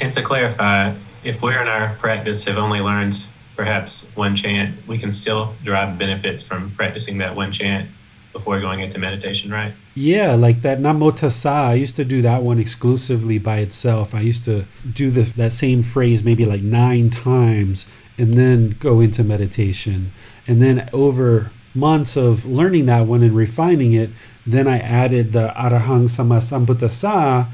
[0.00, 3.24] And to clarify, if we're in our practice have only learned
[3.56, 7.90] perhaps one chant, we can still derive benefits from practicing that one chant
[8.32, 9.74] before going into meditation, right?
[9.94, 14.14] Yeah, like that Namo Tassa, I used to do that one exclusively by itself.
[14.14, 19.00] I used to do the, that same phrase maybe like nine times and then go
[19.00, 20.12] into meditation.
[20.46, 24.10] And then over months of learning that one and refining it,
[24.46, 27.48] then I added the Arahang Sama Sambuddhasa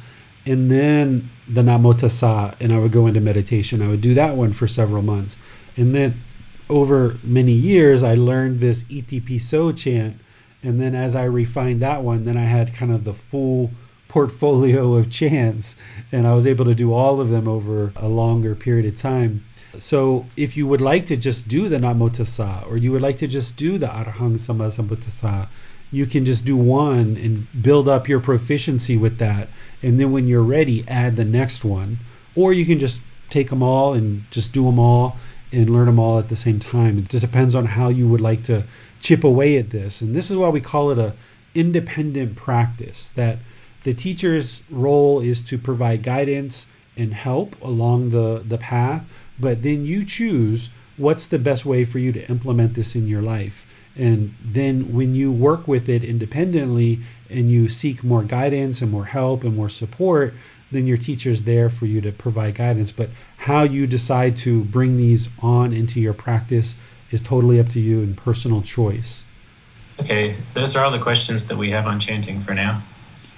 [0.47, 3.83] and then the Namo Tassa, and I would go into meditation.
[3.83, 5.37] I would do that one for several months.
[5.77, 6.23] And then
[6.69, 10.19] over many years, I learned this Itipiso chant.
[10.63, 13.71] And then as I refined that one, then I had kind of the full
[14.09, 15.77] portfolio of chants,
[16.13, 19.45] and I was able to do all of them over a longer period of time.
[19.79, 23.19] So if you would like to just do the Namo Tassa, or you would like
[23.19, 25.49] to just do the Arahang Sama Sambuddhasa,
[25.95, 29.49] you can just do one and build up your proficiency with that.
[29.83, 31.99] And then when you're ready, add the next one.
[32.35, 35.17] Or you can just take them all and just do them all
[35.53, 36.99] and learn them all at the same time.
[36.99, 38.65] It just depends on how you would like to
[39.01, 40.01] chip away at this.
[40.01, 41.15] And this is why we call it a
[41.55, 43.39] independent practice that
[43.85, 46.67] the teacher's role is to provide guidance
[46.97, 49.05] and help along the, the path,
[49.39, 53.23] but then you choose what's the best way for you to implement this in your
[53.23, 53.67] life.
[53.97, 59.05] And then when you work with it independently and you seek more guidance and more
[59.05, 60.35] help and more support,
[60.73, 62.91] then your teacher's there for you to provide guidance.
[62.91, 66.75] But how you decide to bring these on into your practice
[67.11, 69.25] is totally up to you and personal choice.
[70.01, 72.83] Okay, those are all the questions that we have on chanting for now.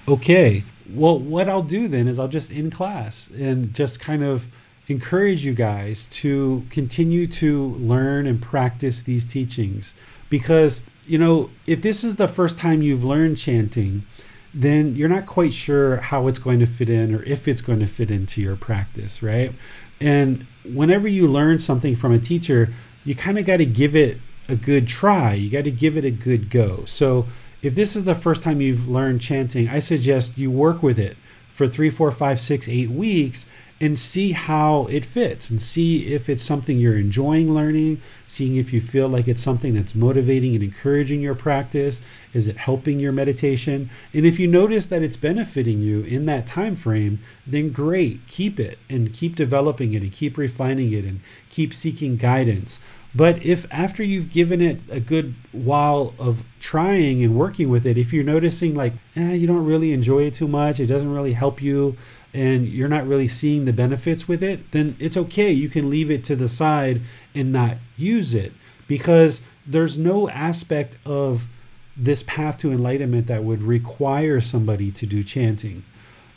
[0.09, 0.65] Okay.
[0.89, 4.47] Well, what I'll do then is I'll just in class and just kind of
[4.89, 9.95] encourage you guys to continue to learn and practice these teachings
[10.29, 14.05] because, you know, if this is the first time you've learned chanting,
[14.53, 17.79] then you're not quite sure how it's going to fit in or if it's going
[17.81, 19.53] to fit into your practice, right?
[20.01, 22.73] And whenever you learn something from a teacher,
[23.05, 24.19] you kind of got to give it
[24.49, 25.35] a good try.
[25.35, 26.85] You got to give it a good go.
[26.87, 27.27] So,
[27.63, 31.17] if this is the first time you've learned chanting, I suggest you work with it
[31.53, 33.47] for three, four, five, six, eight weeks
[33.79, 38.73] and see how it fits and see if it's something you're enjoying learning, seeing if
[38.73, 42.01] you feel like it's something that's motivating and encouraging your practice,
[42.33, 43.91] is it helping your meditation?
[44.15, 48.59] And if you notice that it's benefiting you in that time frame, then great, keep
[48.59, 51.21] it and keep developing it and keep refining it and
[51.51, 52.81] keep seeking guidance.
[53.17, 57.97] But if after you've given it a good while of trying and working with it,
[57.97, 61.33] if you're noticing like, eh, you don't really enjoy it too much, it doesn't really
[61.33, 61.97] help you,
[62.37, 65.51] and you're not really seeing the benefits with it, then it's okay.
[65.51, 67.01] You can leave it to the side
[67.35, 68.53] and not use it
[68.87, 71.47] because there's no aspect of
[71.97, 75.83] this path to enlightenment that would require somebody to do chanting.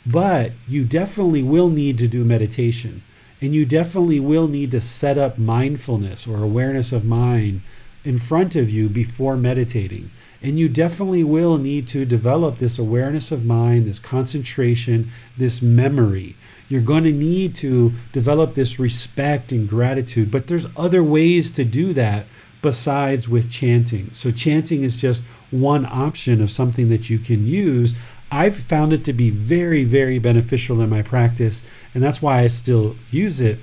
[0.06, 3.02] But you definitely will need to do meditation.
[3.42, 7.60] And you definitely will need to set up mindfulness or awareness of mind
[8.04, 10.10] in front of you before meditating.
[10.42, 16.36] And you definitely will need to develop this awareness of mind, this concentration, this memory.
[16.68, 21.64] You're going to need to develop this respect and gratitude, but there's other ways to
[21.64, 22.26] do that
[22.62, 24.10] besides with chanting.
[24.12, 27.94] So, chanting is just one option of something that you can use.
[28.30, 31.62] I've found it to be very, very beneficial in my practice,
[31.94, 33.58] and that's why I still use it,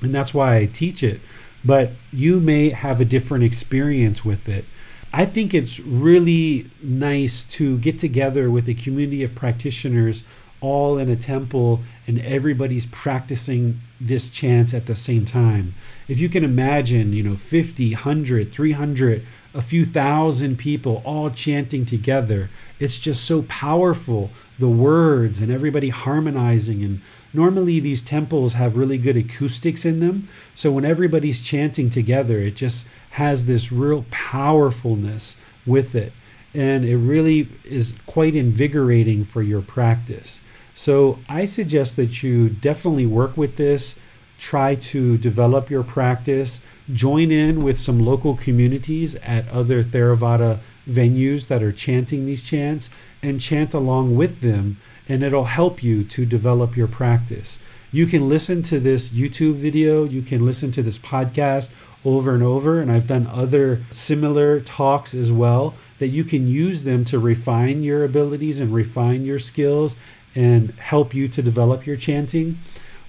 [0.00, 1.20] and that's why I teach it.
[1.64, 4.64] But you may have a different experience with it.
[5.12, 10.24] I think it's really nice to get together with a community of practitioners
[10.62, 15.74] all in a temple and everybody's practicing this chant at the same time.
[16.08, 21.84] If you can imagine, you know, 50, 100, 300, a few thousand people all chanting
[21.84, 22.48] together,
[22.78, 24.30] it's just so powerful.
[24.58, 26.82] The words and everybody harmonizing.
[26.82, 27.02] And
[27.32, 30.28] normally these temples have really good acoustics in them.
[30.54, 36.12] So when everybody's chanting together, it just has this real powerfulness with it.
[36.54, 40.40] And it really is quite invigorating for your practice.
[40.74, 43.96] So I suggest that you definitely work with this,
[44.38, 46.60] try to develop your practice,
[46.92, 52.90] join in with some local communities at other Theravada venues that are chanting these chants,
[53.22, 54.78] and chant along with them,
[55.08, 57.58] and it'll help you to develop your practice.
[57.90, 61.70] You can listen to this YouTube video, you can listen to this podcast
[62.04, 66.84] over and over, and I've done other similar talks as well that you can use
[66.84, 69.94] them to refine your abilities and refine your skills
[70.34, 72.58] and help you to develop your chanting.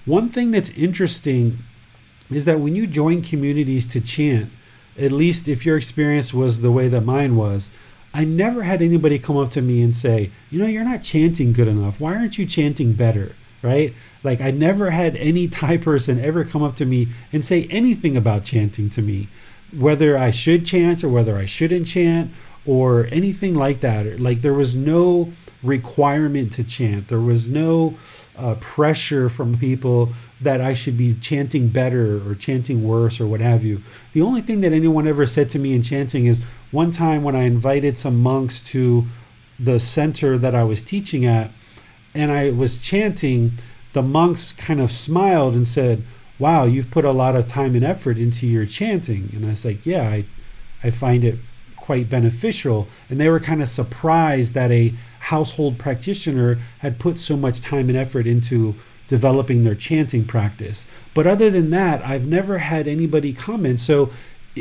[0.04, 1.58] One thing that's interesting
[2.30, 4.50] is that when you join communities to chant,
[4.98, 7.70] at least if your experience was the way that mine was,
[8.14, 11.52] I never had anybody come up to me and say, you know, you're not chanting
[11.52, 11.98] good enough.
[11.98, 13.34] Why aren't you chanting better?
[13.60, 13.92] Right?
[14.22, 18.16] Like, I never had any Thai person ever come up to me and say anything
[18.16, 19.28] about chanting to me,
[19.76, 22.30] whether I should chant or whether I shouldn't chant
[22.64, 24.20] or anything like that.
[24.20, 25.32] Like, there was no
[25.64, 27.08] requirement to chant.
[27.08, 27.96] There was no
[28.36, 30.12] uh, pressure from people
[30.44, 33.82] that I should be chanting better or chanting worse or what have you.
[34.12, 36.40] The only thing that anyone ever said to me in chanting is
[36.70, 39.04] one time when I invited some monks to
[39.58, 41.50] the center that I was teaching at
[42.14, 43.52] and I was chanting,
[43.92, 46.04] the monks kind of smiled and said,
[46.38, 49.30] Wow, you've put a lot of time and effort into your chanting.
[49.32, 50.24] And I was like, Yeah, I,
[50.82, 51.38] I find it
[51.76, 52.88] quite beneficial.
[53.10, 57.88] And they were kind of surprised that a household practitioner had put so much time
[57.88, 58.74] and effort into
[59.08, 60.86] developing their chanting practice.
[61.12, 63.80] But other than that, I've never had anybody comment.
[63.80, 64.10] So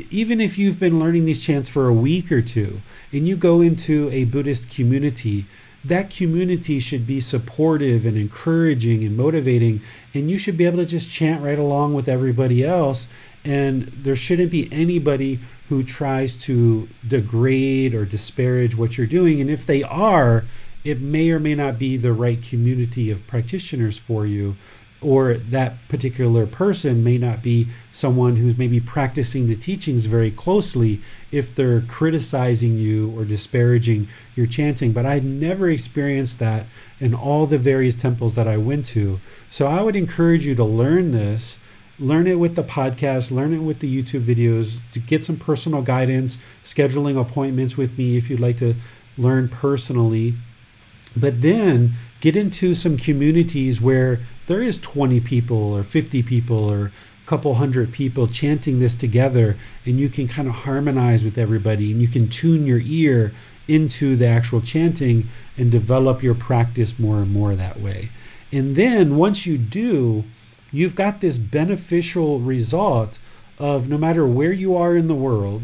[0.10, 3.62] even if you've been learning these chants for a week or two and you go
[3.62, 5.46] into a Buddhist community,
[5.86, 9.82] that community should be supportive and encouraging and motivating.
[10.14, 13.08] And you should be able to just chant right along with everybody else.
[13.44, 19.42] And there shouldn't be anybody who tries to degrade or disparage what you're doing.
[19.42, 20.46] And if they are,
[20.84, 24.56] it may or may not be the right community of practitioners for you
[25.04, 31.02] or that particular person may not be someone who's maybe practicing the teachings very closely
[31.32, 34.94] if they're criticizing you or disparaging your chanting.
[34.94, 36.66] But I never experienced that
[37.00, 39.20] in all the various temples that I went to.
[39.50, 41.60] So I would encourage you to learn this.
[42.00, 45.84] Learn it with the podcast, learn it with the YouTube videos, to get some personal
[45.84, 48.76] guidance, scheduling appointments with me if you'd like to
[49.16, 50.34] learn personally.
[51.16, 56.86] But then get into some communities where there is 20 people or 50 people or
[56.86, 61.92] a couple hundred people chanting this together and you can kind of harmonize with everybody
[61.92, 63.34] and you can tune your ear
[63.68, 68.10] into the actual chanting and develop your practice more and more that way.
[68.52, 70.26] And then once you do,
[70.72, 73.20] you've got this beneficial result
[73.58, 75.64] of no matter where you are in the world,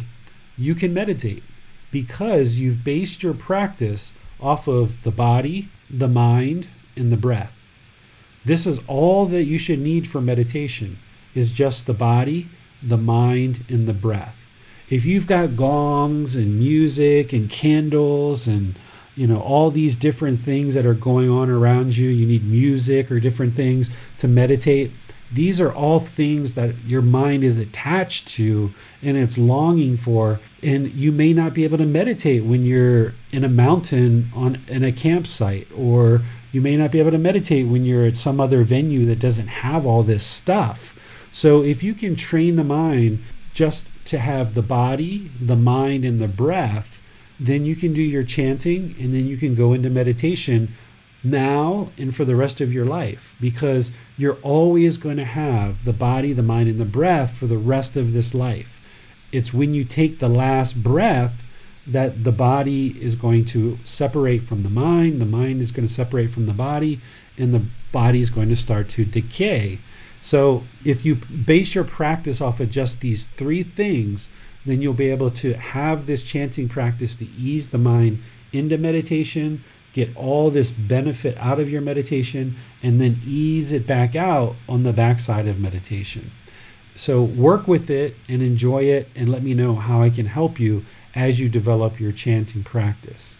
[0.58, 1.44] you can meditate
[1.92, 7.76] because you've based your practice off of the body, the mind, and the breath.
[8.46, 11.00] This is all that you should need for meditation
[11.36, 12.50] is just the body,
[12.82, 14.48] the mind, and the breath.
[14.90, 18.76] If you've got gongs and music and candles and
[19.16, 23.12] you know all these different things that are going on around you, you need music
[23.12, 24.92] or different things to meditate.
[25.32, 28.74] These are all things that your mind is attached to
[29.04, 33.44] and it's longing for and you may not be able to meditate when you're in
[33.44, 37.86] a mountain on in a campsite or you may not be able to meditate when
[37.86, 40.96] you're at some other venue that doesn't have all this stuff.
[41.32, 43.24] So if you can train the mind
[43.54, 47.00] just to have the body, the mind, and the breath,
[47.40, 50.74] then you can do your chanting and then you can go into meditation
[51.24, 55.94] now and for the rest of your life because you're always going to have the
[55.94, 58.80] body, the mind, and the breath for the rest of this life.
[59.32, 61.46] It's when you take the last breath
[61.86, 65.94] that the body is going to separate from the mind, the mind is going to
[65.94, 67.02] separate from the body,
[67.38, 69.80] and the body is going to start to decay.
[70.22, 74.30] So, if you base your practice off of just these three things,
[74.66, 78.22] then you'll be able to have this chanting practice to ease the mind
[78.52, 79.64] into meditation,
[80.06, 84.84] get all this benefit out of your meditation, and then ease it back out on
[84.84, 86.32] the backside of meditation.
[86.96, 90.60] So, work with it and enjoy it, and let me know how I can help
[90.60, 90.86] you
[91.16, 93.38] as you develop your chanting practice.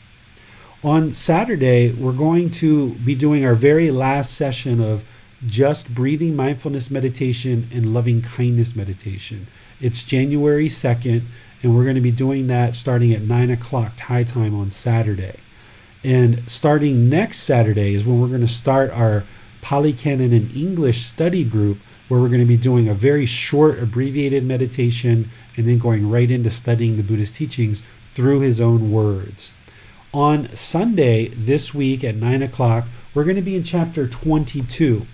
[0.84, 5.04] On Saturday, we're going to be doing our very last session of
[5.46, 9.48] just breathing mindfulness meditation and loving kindness meditation.
[9.82, 11.26] It's January 2nd,
[11.64, 15.40] and we're going to be doing that starting at 9 o'clock Thai time on Saturday.
[16.04, 19.26] And starting next Saturday is when we're going to start our
[19.62, 23.80] Pali Canon and English study group, where we're going to be doing a very short,
[23.80, 29.52] abbreviated meditation and then going right into studying the Buddhist teachings through his own words.
[30.14, 35.06] On Sunday this week at 9 o'clock, we're going to be in chapter 22.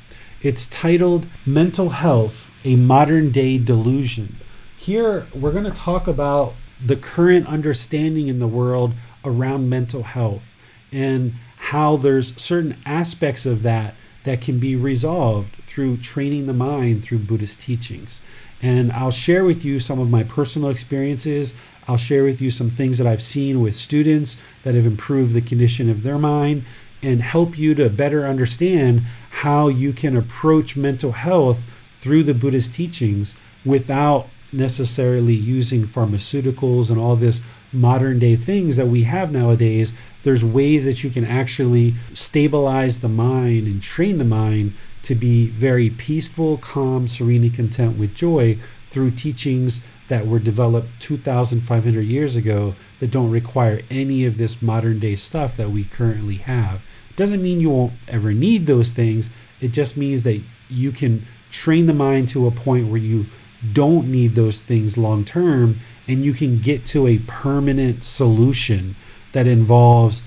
[0.41, 4.37] It's titled Mental Health A Modern Day Delusion.
[4.77, 6.53] Here, we're going to talk about
[6.85, 8.93] the current understanding in the world
[9.25, 10.54] around mental health
[10.91, 17.03] and how there's certain aspects of that that can be resolved through training the mind
[17.03, 18.21] through Buddhist teachings.
[18.61, 21.53] And I'll share with you some of my personal experiences.
[21.87, 25.41] I'll share with you some things that I've seen with students that have improved the
[25.41, 26.65] condition of their mind
[27.03, 31.61] and help you to better understand how you can approach mental health
[31.99, 37.41] through the Buddhist teachings without necessarily using pharmaceuticals and all this
[37.75, 39.93] modern day things that we have nowadays.
[40.23, 44.73] There's ways that you can actually stabilize the mind and train the mind
[45.03, 48.57] to be very peaceful, calm, serenely content with joy
[48.89, 54.99] through teachings that were developed 2,500 years ago that don't require any of this modern
[54.99, 56.85] day stuff that we currently have.
[57.15, 59.29] Doesn't mean you won't ever need those things.
[59.61, 63.25] It just means that you can train the mind to a point where you
[63.73, 68.95] don't need those things long term and you can get to a permanent solution
[69.31, 70.23] that involves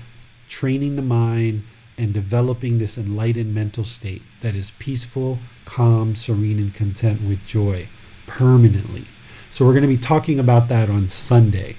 [0.47, 1.63] training the mind
[1.97, 7.87] and developing this enlightened mental state that is peaceful, calm, serene, and content with joy
[8.25, 9.05] permanently.
[9.51, 11.75] So, we're going to be talking about that on Sunday.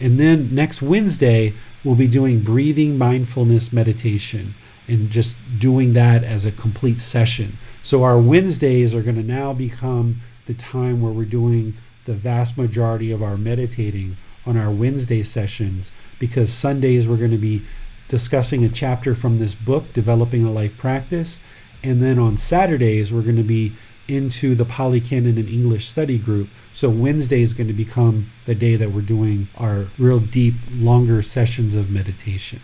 [0.00, 4.54] And then next Wednesday, we'll be doing breathing mindfulness meditation
[4.88, 7.56] and just doing that as a complete session.
[7.80, 11.74] So, our Wednesdays are going to now become the time where we're doing
[12.04, 17.38] the vast majority of our meditating on our Wednesday sessions because Sundays we're going to
[17.38, 17.64] be
[18.08, 21.38] discussing a chapter from this book, Developing a Life Practice.
[21.82, 23.74] And then on Saturdays, we're going to be
[24.08, 26.48] into the Pali Canon and English study group.
[26.74, 31.22] So Wednesday is going to become the day that we're doing our real deep, longer
[31.22, 32.60] sessions of meditation.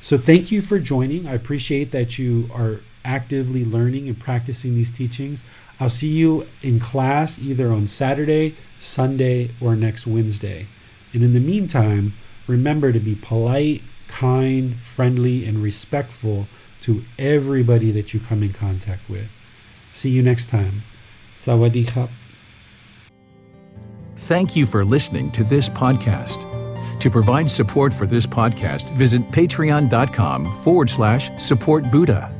[0.00, 1.28] So thank you for joining.
[1.28, 5.44] I appreciate that you are actively learning and practicing these teachings.
[5.80, 10.68] I'll see you in class either on Saturday, Sunday, or next Wednesday.
[11.14, 12.14] And in the meantime,
[12.46, 16.46] remember to be polite, kind, friendly, and respectful
[16.82, 19.28] to everybody that you come in contact with.
[19.92, 20.82] See you next time.
[21.36, 22.10] Sawadee khap.
[24.16, 26.46] Thank you for listening to this podcast.
[27.00, 32.39] To provide support for this podcast, visit patreon.com forward slash support Buddha.